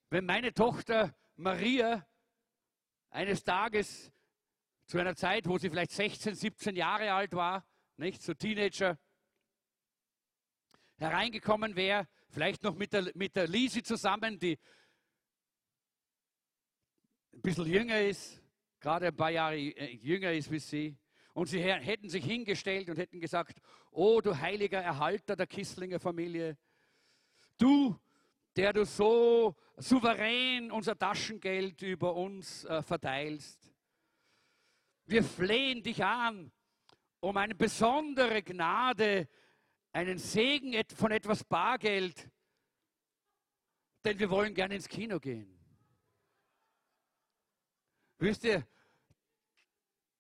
[0.10, 2.08] wenn meine Tochter Maria
[3.10, 4.12] eines Tages
[4.86, 7.66] zu einer Zeit, wo sie vielleicht 16, 17 Jahre alt war,
[7.98, 9.00] nicht, so Teenager,
[10.98, 14.60] hereingekommen wäre, vielleicht noch mit der, mit der Lisi zusammen, die
[17.34, 18.42] ein bisschen jünger ist,
[18.80, 20.98] gerade ein paar Jahre äh, jünger ist wie sie.
[21.34, 23.60] Und sie hätten sich hingestellt und hätten gesagt,
[23.92, 26.58] oh du heiliger Erhalter der Kisslinger Familie,
[27.58, 28.00] du,
[28.56, 33.72] der du so souverän unser Taschengeld über uns äh, verteilst.
[35.06, 36.52] Wir flehen dich an
[37.20, 39.28] um eine besondere Gnade,
[39.92, 42.30] einen Segen von etwas Bargeld,
[44.04, 45.58] denn wir wollen gerne ins Kino gehen.
[48.20, 48.66] Wisst ihr,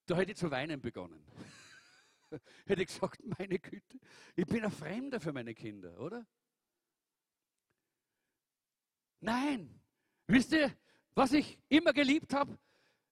[0.05, 1.23] da hätte ich zu weinen begonnen.
[2.65, 3.99] hätte ich gesagt, meine Güte,
[4.35, 6.25] ich bin ein Fremder für meine Kinder, oder?
[9.25, 9.81] Nein,
[10.27, 10.71] wisst ihr,
[11.15, 12.55] was ich immer geliebt habe?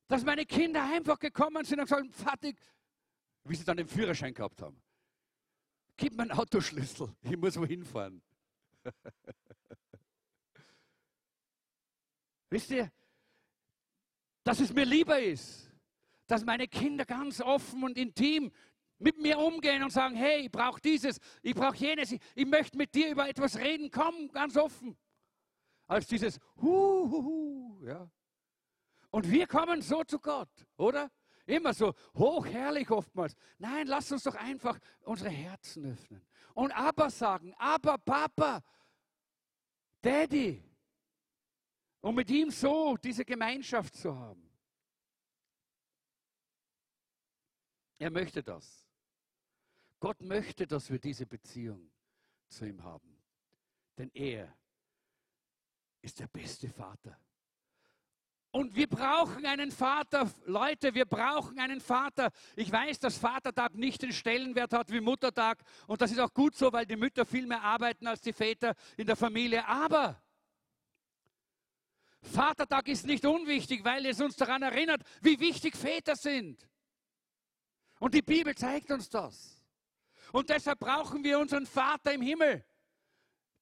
[0.08, 2.52] Dass meine Kinder einfach gekommen sind und gesagt, Vater,
[3.46, 4.80] wie sie dann den Führerschein gehabt haben.
[5.98, 8.22] Gib mir einen Autoschlüssel, ich muss wohin fahren.
[12.52, 12.92] Wisst ihr,
[14.44, 15.72] dass es mir lieber ist,
[16.28, 18.52] dass meine Kinder ganz offen und intim
[19.00, 22.78] mit mir umgehen und sagen, hey, ich brauche dieses, ich brauche jenes, ich, ich, möchte
[22.78, 24.96] mit dir über etwas reden, komm, ganz offen.
[25.88, 28.10] Als dieses Hu, hu, hu, ja.
[29.12, 31.12] Und wir kommen so zu Gott, oder?
[31.46, 33.36] Immer so hochherrlich oftmals.
[33.58, 36.26] Nein, lass uns doch einfach unsere Herzen öffnen.
[36.54, 38.64] Und aber sagen, aber Papa,
[40.02, 40.64] Daddy.
[42.02, 44.50] Und mit ihm so diese Gemeinschaft zu haben.
[47.98, 48.88] Er möchte das.
[50.00, 51.90] Gott möchte, dass wir diese Beziehung
[52.50, 53.18] zu ihm haben.
[53.98, 54.54] Denn er
[56.04, 57.18] ist der beste Vater.
[58.52, 62.30] Und wir brauchen einen Vater, Leute, wir brauchen einen Vater.
[62.56, 65.64] Ich weiß, dass Vatertag nicht den Stellenwert hat wie Muttertag.
[65.88, 68.76] Und das ist auch gut so, weil die Mütter viel mehr arbeiten als die Väter
[68.96, 69.66] in der Familie.
[69.68, 70.22] Aber
[72.22, 76.70] Vatertag ist nicht unwichtig, weil es uns daran erinnert, wie wichtig Väter sind.
[78.00, 79.66] Und die Bibel zeigt uns das.
[80.32, 82.64] Und deshalb brauchen wir unseren Vater im Himmel,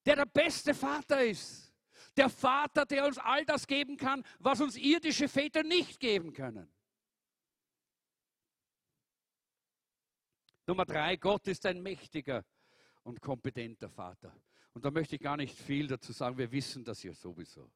[0.06, 1.71] der der beste Vater ist.
[2.18, 6.70] Der Vater, der uns all das geben kann, was uns irdische Väter nicht geben können.
[10.68, 12.46] Nummer drei, Gott ist ein mächtiger
[13.04, 14.34] und kompetenter Vater.
[14.74, 17.72] Und da möchte ich gar nicht viel dazu sagen, wir wissen das ja sowieso.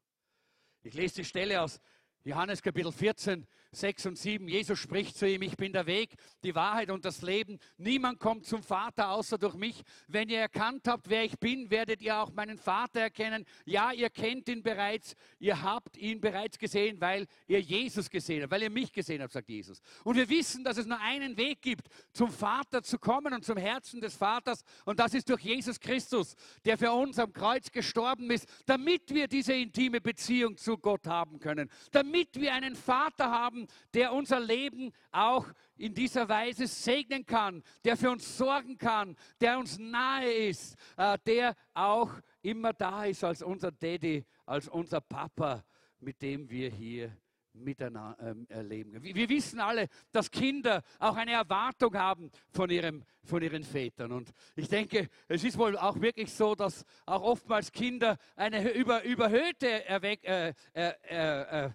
[0.82, 1.82] Ich lese die Stelle aus
[2.24, 3.46] Johannes Kapitel 14,
[3.76, 4.48] 6 und 7.
[4.48, 7.60] Jesus spricht zu ihm, ich bin der Weg, die Wahrheit und das Leben.
[7.78, 9.84] Niemand kommt zum Vater außer durch mich.
[10.08, 13.46] Wenn ihr erkannt habt, wer ich bin, werdet ihr auch meinen Vater erkennen.
[13.66, 15.16] Ja, ihr kennt ihn bereits.
[15.40, 19.34] Ihr habt ihn bereits gesehen, weil ihr Jesus gesehen habt, weil ihr mich gesehen habt,
[19.34, 19.82] sagt Jesus.
[20.04, 23.58] Und wir wissen, dass es nur einen Weg gibt, zum Vater zu kommen und zum
[23.58, 24.64] Herzen des Vaters.
[24.86, 29.28] Und das ist durch Jesus Christus, der für uns am Kreuz gestorben ist, damit wir
[29.28, 31.70] diese intime Beziehung zu Gott haben können.
[31.92, 35.48] Damit wir einen Vater haben, der unser Leben auch
[35.78, 41.18] in dieser Weise segnen kann, der für uns sorgen kann, der uns nahe ist, äh,
[41.26, 42.12] der auch
[42.42, 45.64] immer da ist als unser Daddy, als unser Papa,
[46.00, 47.16] mit dem wir hier
[47.56, 49.02] miteinander ähm, erleben.
[49.02, 54.12] Wir wissen alle, dass Kinder auch eine Erwartung haben von, ihrem, von ihren Vätern.
[54.12, 59.04] Und ich denke, es ist wohl auch wirklich so, dass auch oftmals Kinder eine über,
[59.04, 61.70] überhöhte Erweck, äh, äh, äh, äh,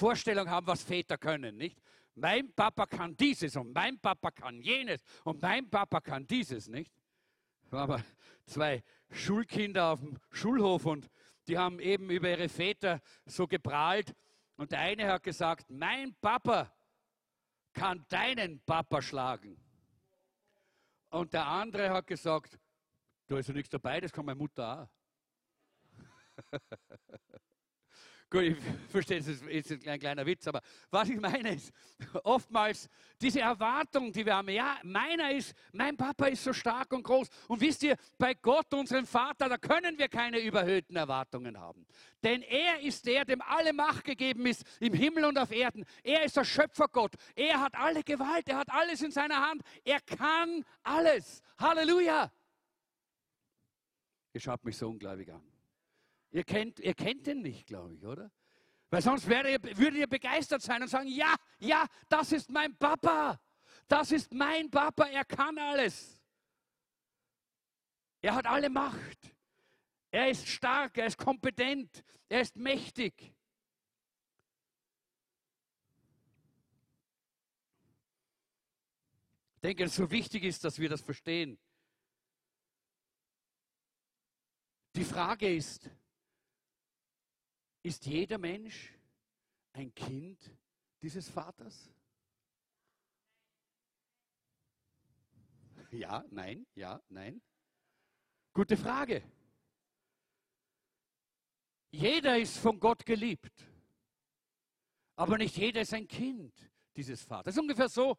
[0.00, 1.78] Vorstellung haben, was Väter können, nicht?
[2.14, 6.90] Mein Papa kann dieses und mein Papa kann jenes und mein Papa kann dieses, nicht?
[7.70, 8.02] Aber
[8.46, 11.10] zwei Schulkinder auf dem Schulhof und
[11.46, 14.14] die haben eben über ihre Väter so geprahlt
[14.56, 16.72] und der eine hat gesagt, mein Papa
[17.74, 19.58] kann deinen Papa schlagen.
[21.10, 22.58] Und der andere hat gesagt,
[23.26, 24.88] da ist ja nichts dabei, das kann meine Mutter auch.
[28.32, 28.56] Gut, ich
[28.88, 31.72] verstehe, es ist ein kleiner Witz, aber was ich meine ist,
[32.22, 32.88] oftmals
[33.20, 37.28] diese Erwartung, die wir haben, ja, meiner ist, mein Papa ist so stark und groß.
[37.48, 41.84] Und wisst ihr, bei Gott, unserem Vater, da können wir keine überhöhten Erwartungen haben.
[42.22, 45.84] Denn er ist der, dem alle Macht gegeben ist, im Himmel und auf Erden.
[46.04, 47.14] Er ist der Schöpfergott.
[47.34, 49.62] Er hat alle Gewalt, er hat alles in seiner Hand.
[49.82, 51.42] Er kann alles.
[51.58, 52.30] Halleluja.
[54.32, 55.49] Ihr schaut mich so ungläubig an.
[56.30, 58.30] Ihr kennt, ihr kennt den nicht, glaube ich, oder?
[58.90, 63.40] Weil sonst wäre, würdet ihr begeistert sein und sagen, ja, ja, das ist mein Papa.
[63.88, 66.20] Das ist mein Papa, er kann alles.
[68.20, 69.34] Er hat alle Macht.
[70.12, 73.32] Er ist stark, er ist kompetent, er ist mächtig.
[79.54, 81.58] Ich denke, dass es so wichtig ist, dass wir das verstehen.
[84.96, 85.90] Die Frage ist,
[87.82, 88.92] ist jeder Mensch
[89.72, 90.38] ein Kind
[91.02, 91.90] dieses Vaters?
[95.90, 97.42] Ja, nein, ja, nein.
[98.52, 99.22] Gute Frage.
[101.92, 103.66] Jeder ist von Gott geliebt,
[105.16, 106.54] aber nicht jeder ist ein Kind
[106.94, 107.54] dieses Vaters.
[107.54, 108.16] Ist ungefähr so,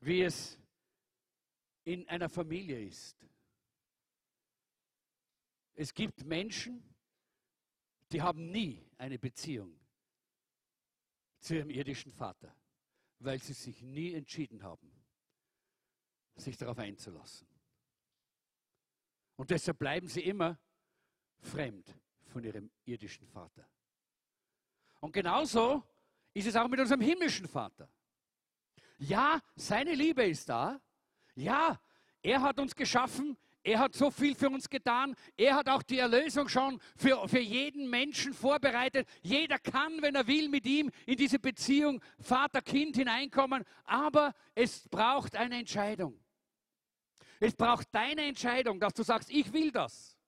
[0.00, 0.58] wie es
[1.84, 3.26] in einer Familie ist.
[5.74, 6.94] Es gibt Menschen,
[8.12, 9.78] die haben nie eine Beziehung
[11.40, 12.54] zu ihrem irdischen Vater,
[13.18, 14.90] weil sie sich nie entschieden haben,
[16.36, 17.48] sich darauf einzulassen.
[19.36, 20.58] Und deshalb bleiben sie immer
[21.40, 21.92] fremd
[22.26, 23.68] von ihrem irdischen Vater.
[25.00, 25.82] Und genauso
[26.32, 27.90] ist es auch mit unserem himmlischen Vater.
[28.98, 30.80] Ja, seine Liebe ist da.
[31.34, 31.80] Ja,
[32.22, 35.16] er hat uns geschaffen er hat so viel für uns getan.
[35.38, 39.08] Er hat auch die Erlösung schon für, für jeden Menschen vorbereitet.
[39.22, 43.64] Jeder kann, wenn er will, mit ihm in diese Beziehung Vater-Kind hineinkommen.
[43.84, 46.20] Aber es braucht eine Entscheidung.
[47.40, 50.18] Es braucht deine Entscheidung, dass du sagst, ich will das.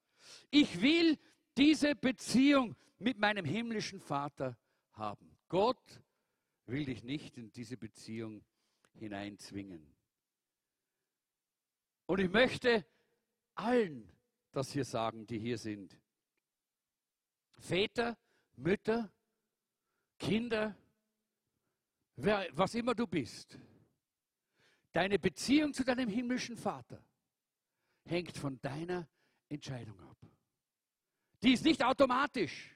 [0.50, 1.18] Ich will
[1.58, 4.56] diese Beziehung mit meinem himmlischen Vater
[4.92, 5.36] haben.
[5.48, 6.00] Gott
[6.64, 8.42] will dich nicht in diese Beziehung
[8.94, 9.94] hineinzwingen.
[12.06, 12.86] Und ich möchte
[13.56, 14.10] allen
[14.52, 15.98] das hier sagen, die hier sind.
[17.58, 18.16] Väter,
[18.56, 19.12] Mütter,
[20.18, 20.74] Kinder,
[22.16, 23.58] wer, was immer du bist.
[24.92, 27.02] Deine Beziehung zu deinem himmlischen Vater
[28.06, 29.06] hängt von deiner
[29.50, 30.16] Entscheidung ab.
[31.42, 32.74] Die ist nicht automatisch,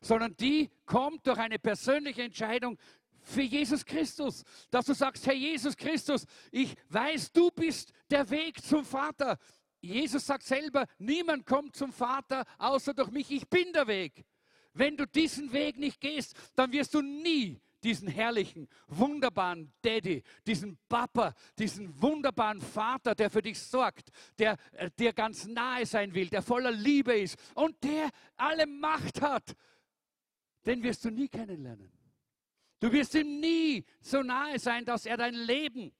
[0.00, 2.78] sondern die kommt durch eine persönliche Entscheidung
[3.22, 8.62] für Jesus Christus, dass du sagst, Herr Jesus Christus, ich weiß, du bist der Weg
[8.62, 9.38] zum Vater.
[9.80, 14.24] Jesus sagt selber, niemand kommt zum Vater außer durch mich, ich bin der Weg.
[14.72, 20.78] Wenn du diesen Weg nicht gehst, dann wirst du nie diesen herrlichen, wunderbaren Daddy, diesen
[20.88, 26.28] Papa, diesen wunderbaren Vater, der für dich sorgt, der äh, dir ganz nahe sein will,
[26.28, 29.54] der voller Liebe ist und der alle Macht hat,
[30.66, 31.92] den wirst du nie kennenlernen.
[32.80, 35.92] Du wirst ihm nie so nahe sein, dass er dein Leben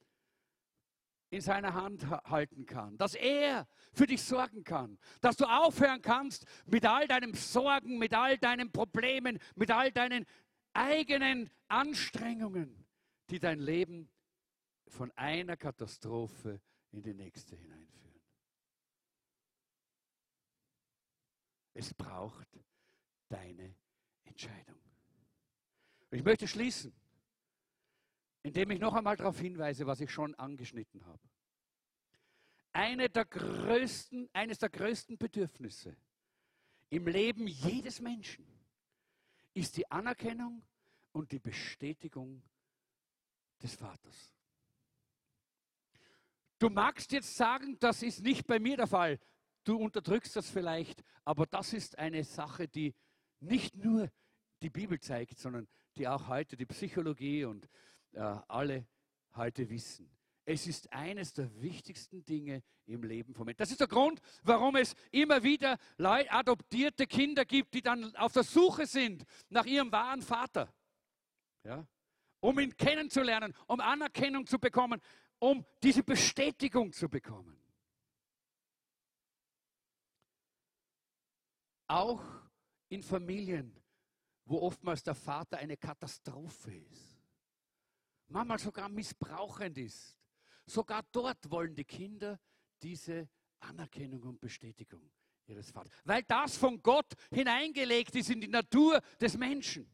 [1.31, 6.47] in seiner Hand halten kann, dass er für dich sorgen kann, dass du aufhören kannst
[6.67, 10.25] mit all deinen Sorgen, mit all deinen Problemen, mit all deinen
[10.73, 12.87] eigenen Anstrengungen,
[13.31, 14.11] die dein Leben
[14.87, 16.61] von einer Katastrophe
[16.93, 18.21] in die nächste hineinführen.
[21.75, 22.49] Es braucht
[23.29, 23.75] deine
[24.25, 24.81] Entscheidung.
[26.11, 26.93] Ich möchte schließen
[28.43, 31.29] indem ich noch einmal darauf hinweise, was ich schon angeschnitten habe.
[32.73, 35.97] Eine der größten, eines der größten Bedürfnisse
[36.91, 38.47] im Leben jedes Menschen
[39.55, 40.63] ist die Anerkennung
[41.13, 42.43] und die Bestätigung
[43.63, 44.35] des Vaters.
[46.59, 49.19] Du magst jetzt sagen, das ist nicht bei mir der Fall.
[49.65, 52.95] Du unterdrückst das vielleicht, aber das ist eine Sache, die
[53.41, 54.11] nicht nur
[54.63, 57.69] die Bibel zeigt, sondern die auch heute die Psychologie und
[58.13, 58.87] äh, alle
[59.35, 60.11] heute wissen.
[60.45, 63.59] Es ist eines der wichtigsten Dinge im Leben von Menschen.
[63.59, 68.45] Das ist der Grund, warum es immer wieder adoptierte Kinder gibt, die dann auf der
[68.45, 70.73] Suche sind nach ihrem wahren Vater.
[71.65, 71.87] Ja?
[72.41, 75.03] Um ihn kennenzulernen, um Anerkennung zu bekommen,
[75.39, 77.61] um diese Bestätigung zu bekommen.
[81.89, 82.25] Auch
[82.89, 83.77] in Familien,
[84.47, 87.18] wo oftmals der Vater eine Katastrophe ist
[88.29, 90.17] manchmal sogar missbrauchend ist.
[90.67, 92.39] Sogar dort wollen die Kinder
[92.83, 93.29] diese
[93.61, 95.11] Anerkennung und Bestätigung
[95.47, 95.93] ihres Vaters.
[96.05, 99.91] Weil das von Gott hineingelegt ist in die Natur des Menschen.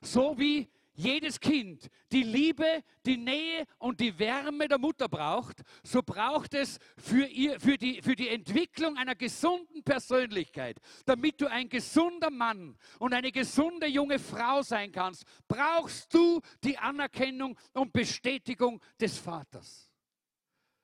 [0.00, 0.70] So wie
[1.00, 6.78] jedes Kind die Liebe, die Nähe und die Wärme der Mutter braucht, so braucht es
[6.96, 12.76] für, ihr, für, die, für die Entwicklung einer gesunden Persönlichkeit, damit du ein gesunder Mann
[12.98, 19.90] und eine gesunde junge Frau sein kannst, brauchst du die Anerkennung und Bestätigung des Vaters.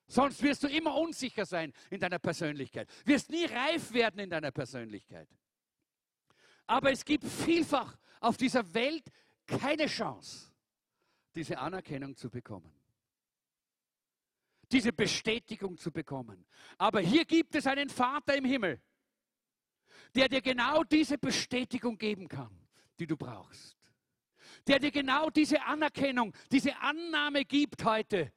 [0.09, 4.53] Sonst wirst du immer unsicher sein in deiner Persönlichkeit, wirst nie reif werden in deiner
[4.53, 5.29] Persönlichkeit.
[6.67, 9.05] Aber es gibt vielfach auf dieser Welt
[9.47, 10.53] keine Chance,
[11.35, 12.73] diese Anerkennung zu bekommen.
[14.73, 16.45] Diese Bestätigung zu bekommen.
[16.77, 18.83] Aber hier gibt es einen Vater im Himmel,
[20.15, 22.67] der dir genau diese Bestätigung geben kann,
[22.99, 23.77] die du brauchst.
[24.67, 28.33] Der dir genau diese Anerkennung, diese Annahme gibt heute,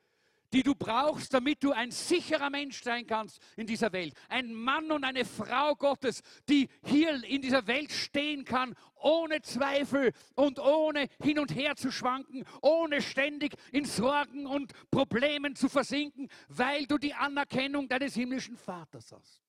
[0.53, 4.13] die du brauchst, damit du ein sicherer Mensch sein kannst in dieser Welt.
[4.27, 10.11] Ein Mann und eine Frau Gottes, die hier in dieser Welt stehen kann, ohne Zweifel
[10.35, 16.29] und ohne hin und her zu schwanken, ohne ständig in Sorgen und Problemen zu versinken,
[16.47, 19.41] weil du die Anerkennung deines himmlischen Vaters hast.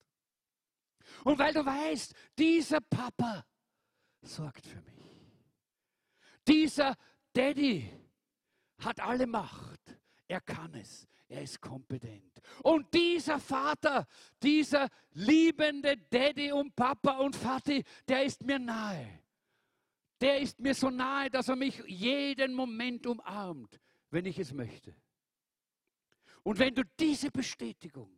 [1.25, 3.45] Und weil du weißt, dieser Papa
[4.23, 4.91] sorgt für mich.
[6.47, 6.97] Dieser
[7.33, 7.91] Daddy
[8.79, 9.81] hat alle Macht.
[10.31, 11.09] Er kann es.
[11.29, 12.41] Er ist kompetent.
[12.63, 14.07] Und dieser Vater,
[14.41, 19.25] dieser liebende Daddy und Papa und Vati, der ist mir nahe.
[20.21, 24.95] Der ist mir so nahe, dass er mich jeden Moment umarmt, wenn ich es möchte.
[26.45, 28.17] Und wenn du diese Bestätigung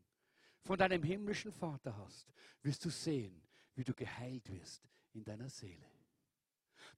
[0.61, 3.43] von deinem himmlischen Vater hast, wirst du sehen,
[3.75, 5.92] wie du geheilt wirst in deiner Seele.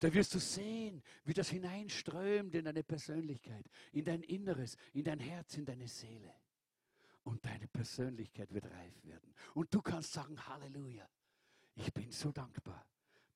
[0.00, 5.20] Da wirst du sehen, wie das hineinströmt in deine Persönlichkeit, in dein Inneres, in dein
[5.20, 6.34] Herz, in deine Seele.
[7.22, 9.34] Und deine Persönlichkeit wird reif werden.
[9.54, 11.08] Und du kannst sagen, Halleluja,
[11.76, 12.86] ich bin so dankbar,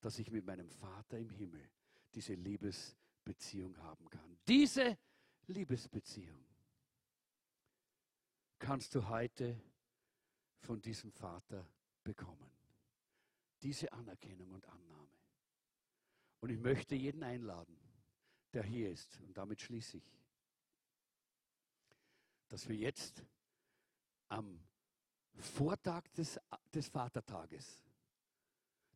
[0.00, 1.70] dass ich mit meinem Vater im Himmel
[2.14, 4.38] diese Liebesbeziehung haben kann.
[4.46, 4.98] Diese
[5.46, 6.44] Liebesbeziehung
[8.58, 9.60] kannst du heute
[10.60, 11.66] von diesem Vater
[12.04, 12.50] bekommen.
[13.62, 15.17] Diese Anerkennung und Annahme.
[16.40, 17.76] Und ich möchte jeden einladen,
[18.52, 20.18] der hier ist, und damit schließe ich,
[22.48, 23.22] dass wir jetzt
[24.28, 24.60] am
[25.34, 26.40] Vortag des,
[26.72, 27.82] des Vatertages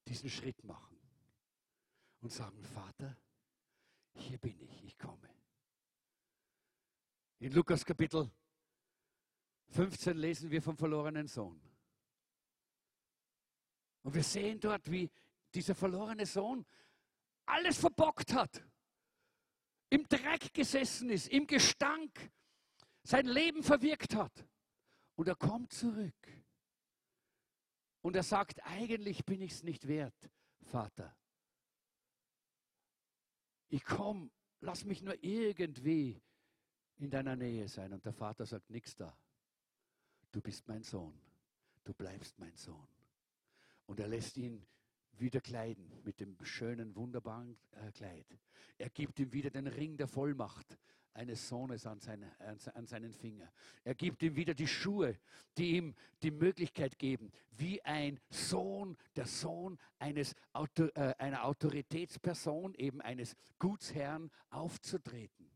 [0.07, 0.99] diesen Schritt machen
[2.21, 3.17] und sagen, Vater,
[4.15, 5.29] hier bin ich, ich komme.
[7.39, 8.31] In Lukas Kapitel
[9.69, 11.61] 15 lesen wir vom verlorenen Sohn.
[14.03, 15.11] Und wir sehen dort, wie
[15.55, 16.65] dieser verlorene Sohn
[17.53, 18.65] alles verbockt hat,
[19.91, 22.33] im Dreck gesessen ist, im Gestank
[23.03, 24.47] sein Leben verwirkt hat.
[25.17, 26.45] Und er kommt zurück.
[28.01, 30.31] Und er sagt, eigentlich bin ich es nicht wert,
[30.63, 31.15] Vater.
[33.69, 34.31] Ich komme,
[34.61, 36.21] lass mich nur irgendwie
[36.97, 37.93] in deiner Nähe sein.
[37.93, 39.17] Und der Vater sagt, nichts da.
[40.31, 41.19] Du bist mein Sohn.
[41.85, 42.89] Du bleibst mein Sohn.
[43.87, 44.67] Und er lässt ihn
[45.19, 48.27] wieder kleiden mit dem schönen, wunderbaren äh, Kleid.
[48.79, 50.79] Er gibt ihm wieder den Ring der Vollmacht
[51.15, 52.33] eines Sohnes an, seine,
[52.75, 53.51] an, seinen Finger.
[53.85, 55.19] Er gibt ihm wieder die Schuhe,
[55.59, 60.35] die ihm die Möglichkeit geben, wie ein Sohn, der Sohn eines,
[60.77, 65.51] äh, einer Autoritätsperson, eben eines Gutsherrn aufzutreten.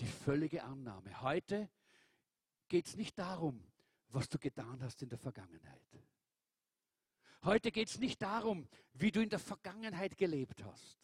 [0.00, 1.20] Die völlige Annahme.
[1.20, 1.68] Heute
[2.68, 3.62] geht es nicht darum,
[4.08, 5.80] was du getan hast in der Vergangenheit.
[7.42, 10.98] Heute geht es nicht darum, wie du in der Vergangenheit gelebt hast.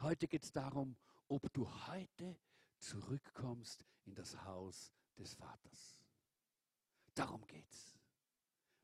[0.00, 0.96] Heute geht es darum,
[1.28, 2.36] ob du heute
[2.78, 6.02] zurückkommst in das Haus des Vaters.
[7.14, 7.98] Darum geht's.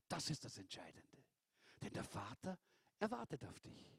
[0.08, 1.24] Das ist das Entscheidende.
[1.82, 2.58] Denn der Vater,
[2.98, 3.98] er wartet auf dich.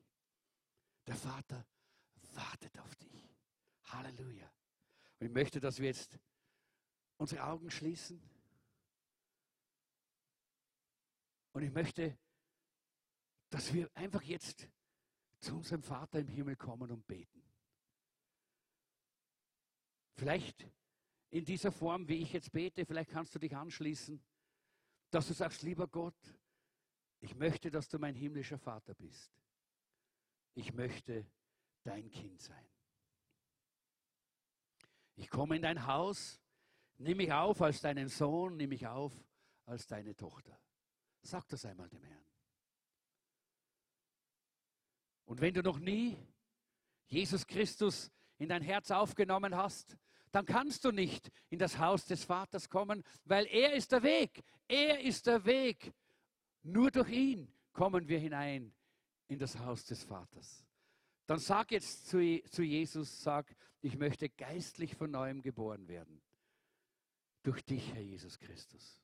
[1.08, 1.66] Der Vater
[2.34, 3.36] wartet auf dich.
[3.86, 4.52] Halleluja.
[5.20, 6.18] Und ich möchte, dass wir jetzt
[7.18, 8.22] unsere Augen schließen.
[11.54, 12.18] Und ich möchte,
[13.56, 14.68] dass wir einfach jetzt
[15.40, 17.42] zu unserem Vater im Himmel kommen und beten.
[20.16, 20.68] Vielleicht
[21.30, 24.22] in dieser Form, wie ich jetzt bete, vielleicht kannst du dich anschließen,
[25.10, 26.38] dass du sagst, lieber Gott,
[27.22, 29.32] ich möchte, dass du mein himmlischer Vater bist.
[30.56, 31.26] Ich möchte
[31.84, 32.68] dein Kind sein.
[35.16, 36.42] Ich komme in dein Haus,
[36.98, 39.14] nimm mich auf als deinen Sohn, nimm mich auf
[39.66, 40.60] als deine Tochter.
[41.22, 42.35] Sag das einmal dem Herrn.
[45.26, 46.18] Und wenn du noch nie
[47.08, 49.98] Jesus Christus in dein Herz aufgenommen hast,
[50.32, 54.44] dann kannst du nicht in das Haus des Vaters kommen, weil er ist der Weg.
[54.68, 55.94] Er ist der Weg.
[56.64, 58.74] Nur durch ihn kommen wir hinein
[59.28, 60.66] in das Haus des Vaters.
[61.26, 66.22] Dann sag jetzt zu, zu Jesus, sag, ich möchte geistlich von neuem geboren werden.
[67.42, 69.02] Durch dich, Herr Jesus Christus.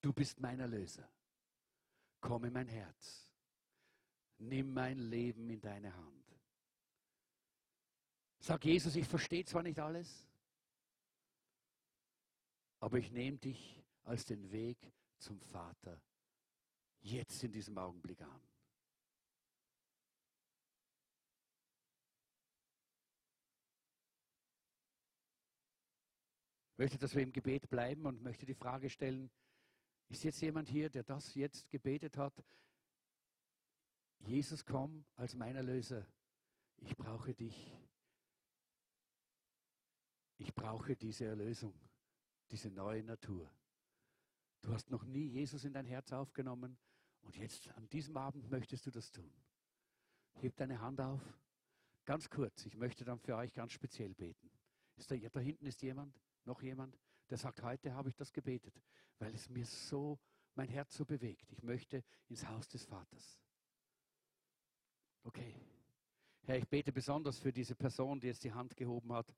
[0.00, 1.08] Du bist mein Erlöser.
[2.20, 3.25] Komm in mein Herz.
[4.38, 6.16] Nimm mein Leben in deine Hand.
[8.38, 10.26] Sag Jesus, ich verstehe zwar nicht alles,
[12.80, 14.78] aber ich nehme dich als den Weg
[15.18, 16.00] zum Vater
[17.00, 18.40] jetzt in diesem Augenblick an.
[26.72, 29.30] Ich möchte, dass wir im Gebet bleiben und möchte die Frage stellen,
[30.08, 32.44] ist jetzt jemand hier, der das jetzt gebetet hat?
[34.20, 36.06] Jesus, komm als mein Erlöser.
[36.78, 37.76] Ich brauche dich.
[40.38, 41.74] Ich brauche diese Erlösung,
[42.50, 43.50] diese neue Natur.
[44.60, 46.76] Du hast noch nie Jesus in dein Herz aufgenommen
[47.22, 49.32] und jetzt an diesem Abend möchtest du das tun.
[50.34, 51.22] Heb deine Hand auf.
[52.04, 54.50] Ganz kurz, ich möchte dann für euch ganz speziell beten.
[54.96, 56.20] Ist da, da hinten ist jemand?
[56.44, 56.98] Noch jemand,
[57.30, 58.80] der sagt, heute habe ich das gebetet,
[59.18, 60.18] weil es mir so,
[60.54, 61.50] mein Herz so bewegt.
[61.52, 63.40] Ich möchte ins Haus des Vaters.
[65.26, 65.56] Okay.
[66.42, 69.34] Herr, ich bete besonders für diese Person, die jetzt die Hand gehoben hat,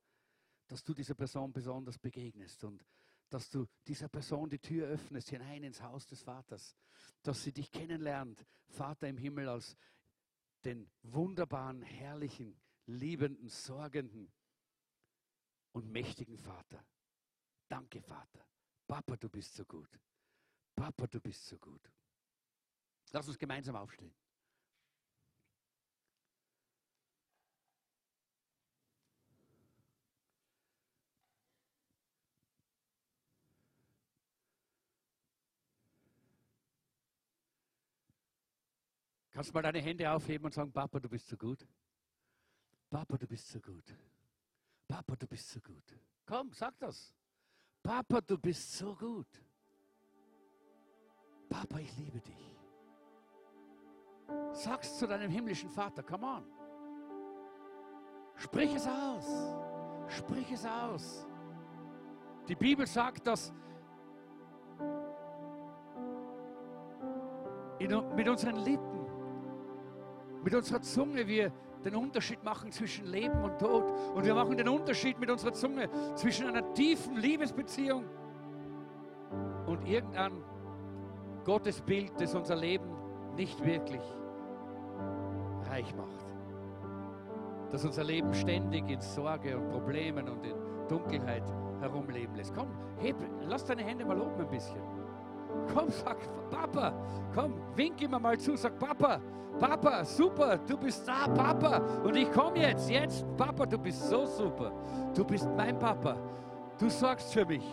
[0.67, 2.85] dass du dieser Person besonders begegnest und
[3.31, 6.77] dass du dieser Person die Tür öffnest hinein ins Haus des Vaters,
[7.23, 9.77] dass sie dich kennenlernt, Vater im Himmel, als
[10.63, 14.31] den wunderbaren, herrlichen, liebenden, sorgenden
[15.73, 16.85] und mächtigen Vater.
[17.67, 18.47] Danke, Vater.
[18.87, 19.99] Papa, du bist so gut.
[20.75, 21.91] Papa, du bist so gut.
[23.11, 24.15] Lass uns gemeinsam aufstehen.
[39.39, 41.65] Kannst du mal deine Hände aufheben und sagen, Papa, du bist so gut.
[42.91, 43.85] Papa, du bist so gut.
[44.89, 45.97] Papa, du bist so gut.
[46.27, 47.15] Komm, sag das.
[47.81, 49.29] Papa, du bist so gut.
[51.49, 52.59] Papa, ich liebe dich.
[54.51, 56.45] Sag's zu deinem himmlischen Vater, come on.
[58.35, 59.57] Sprich es aus.
[60.09, 61.29] Sprich es aus.
[62.49, 63.53] Die Bibel sagt, dass
[67.79, 68.98] in, mit unseren Lippen,
[70.43, 71.53] mit unserer Zunge wir
[71.85, 73.85] den Unterschied machen zwischen Leben und Tod.
[74.15, 78.05] Und wir machen den Unterschied mit unserer Zunge zwischen einer tiefen Liebesbeziehung
[79.67, 80.33] und irgendein
[81.45, 82.89] Gottesbild, das unser Leben
[83.37, 84.03] nicht wirklich
[85.69, 86.27] reich macht.
[87.71, 90.57] Das unser Leben ständig in Sorge und Problemen und in
[90.89, 91.45] Dunkelheit
[91.81, 92.55] herumleben lässt.
[92.55, 92.69] Komm,
[92.99, 94.98] heb, lass deine Hände mal oben ein bisschen.
[95.73, 96.17] Komm, sag
[96.51, 96.93] Papa,
[97.35, 99.21] komm, wink immer mal zu, sag Papa,
[99.59, 101.81] Papa, super, du bist da, Papa.
[102.05, 104.73] Und ich komme jetzt, jetzt, Papa, du bist so super.
[105.15, 106.17] Du bist mein Papa.
[106.79, 107.65] Du sorgst für mich.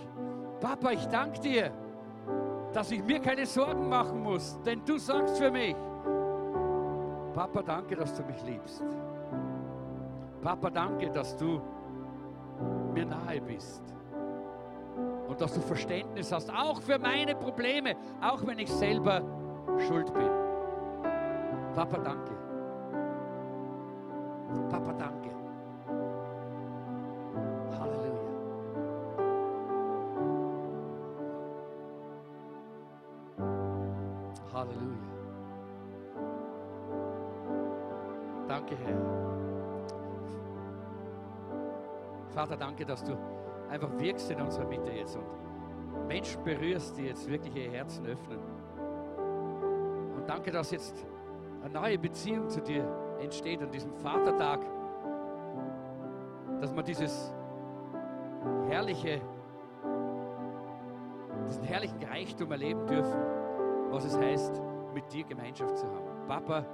[0.60, 1.72] Papa, ich danke dir,
[2.74, 5.76] dass ich mir keine Sorgen machen muss, denn du sorgst für mich.
[7.34, 8.84] Papa, danke, dass du mich liebst.
[10.42, 11.62] Papa, danke, dass du
[12.94, 13.95] mir nahe bist.
[15.28, 19.22] Und dass du Verständnis hast, auch für meine Probleme, auch wenn ich selber
[19.88, 20.30] schuld bin.
[21.74, 22.32] Papa, danke.
[24.70, 25.30] Papa, danke.
[27.80, 28.22] Halleluja.
[34.54, 35.06] Halleluja.
[38.48, 39.26] Danke, Herr.
[42.30, 43.18] Vater, danke, dass du
[43.70, 45.26] einfach wirkst in unserer Mitte jetzt und
[46.08, 48.40] Menschen berührst, die jetzt wirklich ihr Herzen öffnen.
[50.16, 51.06] Und danke, dass jetzt
[51.64, 52.86] eine neue Beziehung zu dir
[53.20, 54.62] entsteht an diesem Vatertag,
[56.62, 57.34] dass man dieses
[58.68, 59.22] herrliche,
[61.48, 63.20] diesen herrlichen Reichtum erleben dürfen,
[63.90, 64.62] was es heißt,
[64.94, 66.28] mit dir Gemeinschaft zu haben.
[66.28, 66.66] Papa,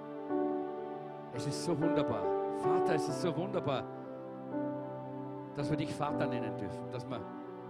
[1.34, 2.24] es ist so wunderbar.
[2.58, 3.84] Vater, es ist so wunderbar,
[5.62, 7.22] dass wir dich Vater nennen dürfen, dass wir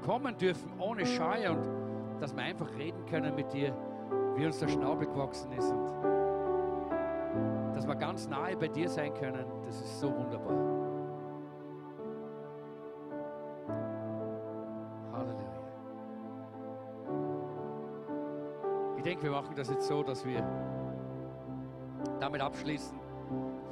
[0.06, 3.76] kommen dürfen ohne Scheu und dass wir einfach reden können mit dir,
[4.36, 5.90] wie uns der Schnabel gewachsen ist und
[7.76, 9.44] dass wir ganz nahe bei dir sein können.
[9.66, 10.56] Das ist so wunderbar.
[15.12, 15.62] Halleluja.
[18.96, 20.42] Ich denke, wir machen das jetzt so, dass wir
[22.22, 22.98] damit abschließen.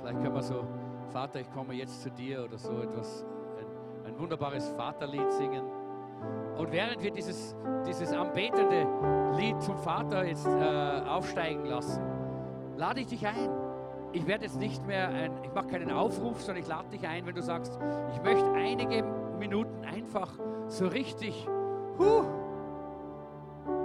[0.02, 0.66] Vielleicht können wir so,
[1.14, 3.26] Vater, ich komme jetzt zu dir oder so etwas
[4.20, 5.64] wunderbares Vaterlied singen.
[6.58, 7.56] Und während wir dieses,
[7.88, 8.86] dieses anbetende
[9.38, 12.02] Lied zum Vater jetzt äh, aufsteigen lassen,
[12.76, 13.50] lade ich dich ein.
[14.12, 17.26] Ich werde jetzt nicht mehr, ein, ich mache keinen Aufruf, sondern ich lade dich ein,
[17.26, 17.80] wenn du sagst,
[18.14, 19.04] ich möchte einige
[19.40, 20.30] Minuten einfach
[20.68, 21.48] so richtig
[21.98, 22.26] huh,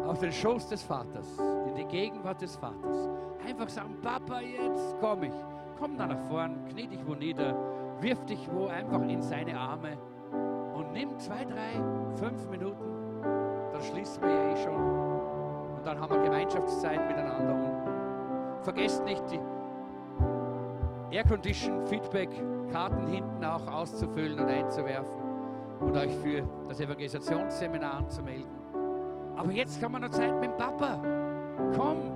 [0.07, 3.09] auf den Schoß des Vaters, in die Gegenwart des Vaters.
[3.47, 5.35] Einfach sagen, Papa, jetzt komme ich.
[5.78, 7.55] Komm da nach vorn, knie dich wo nieder,
[8.01, 9.99] wirf dich wo einfach in seine Arme
[10.95, 11.72] nimm zwei, drei,
[12.16, 13.22] fünf Minuten.
[13.72, 14.74] Dann schließen wir ja eh schon.
[15.76, 17.55] Und dann haben wir Gemeinschaftszeit miteinander.
[18.57, 19.40] Und vergesst nicht, die
[21.14, 22.30] Aircondition Feedback
[22.72, 25.22] Karten hinten auch auszufüllen und einzuwerfen
[25.80, 28.51] und euch für das Evangelisationsseminar anzumelden.
[29.36, 30.99] Aber jetzt haben wir noch Zeit mit dem Papa.
[31.76, 32.12] Komm.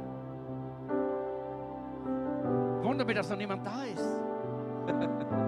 [2.82, 4.20] Wunder mich, dass noch niemand da ist.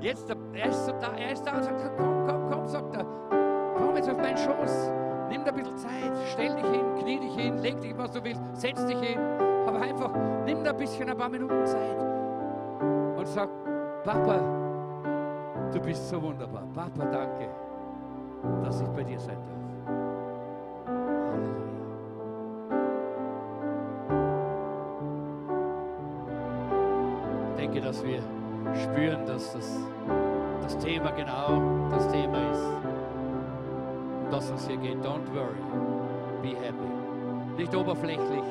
[0.00, 3.04] Jetzt, er ist so da, er ist da und sagt, komm, komm, komm, sagt er,
[3.76, 4.90] komm jetzt auf meinen Schoß,
[5.28, 8.22] nimm da ein bisschen Zeit, stell dich hin, knie dich hin, leg dich, was du
[8.22, 9.18] willst, setz dich hin,
[9.66, 10.10] aber einfach,
[10.44, 11.98] nimm da ein bisschen, ein paar Minuten Zeit
[13.16, 13.48] und sag,
[14.04, 14.38] Papa,
[15.72, 16.62] du bist so wunderbar.
[16.74, 17.48] Papa, danke,
[18.62, 19.54] dass ich bei dir sein darf.
[21.32, 21.86] Halleluja.
[27.48, 28.22] Ich denke, dass wir
[28.72, 29.78] spüren, dass das,
[30.62, 32.64] das Thema genau das Thema ist,
[34.24, 34.98] um das es hier geht.
[35.04, 35.60] Don't worry,
[36.42, 37.56] be happy.
[37.56, 38.44] Nicht oberflächlich,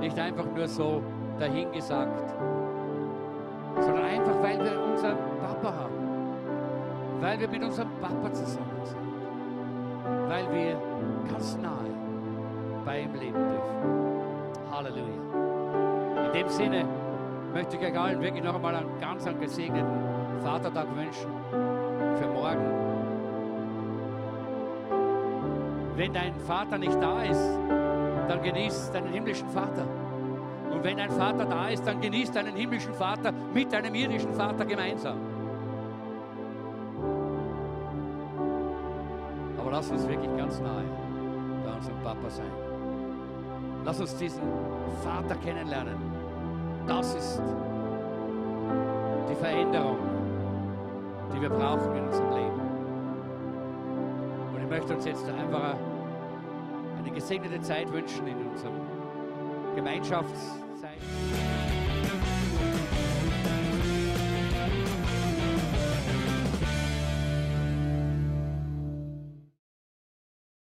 [0.00, 1.02] nicht einfach nur so
[1.38, 2.34] dahingesagt,
[3.80, 5.94] sondern einfach, weil wir unseren Papa haben,
[7.20, 10.76] weil wir mit unserem Papa zusammen sind, weil wir
[11.30, 11.90] ganz nahe
[12.84, 14.04] bei ihm leben dürfen.
[14.70, 16.26] Halleluja.
[16.26, 16.84] In dem Sinne,
[17.54, 21.30] möchte ich euch allen wirklich noch einmal einen ganz einen gesegneten Vatertag wünschen
[22.16, 22.84] für morgen.
[25.96, 27.58] Wenn dein Vater nicht da ist,
[28.28, 29.86] dann genieß deinen himmlischen Vater.
[30.72, 34.64] Und wenn dein Vater da ist, dann genieß deinen himmlischen Vater mit deinem irdischen Vater
[34.64, 35.18] gemeinsam.
[39.56, 40.84] Aber lass uns wirklich ganz nahe
[41.64, 42.50] bei unserem Papa sein.
[43.84, 44.42] Lass uns diesen
[45.04, 46.13] Vater kennenlernen
[46.86, 47.42] das ist
[49.30, 49.98] die Veränderung,
[51.34, 52.60] die wir brauchen in unserem Leben.
[54.54, 55.76] Und ich möchte uns jetzt einfach
[56.98, 58.80] eine gesegnete Zeit wünschen in unserem
[59.74, 60.64] Gemeinschaftszeit.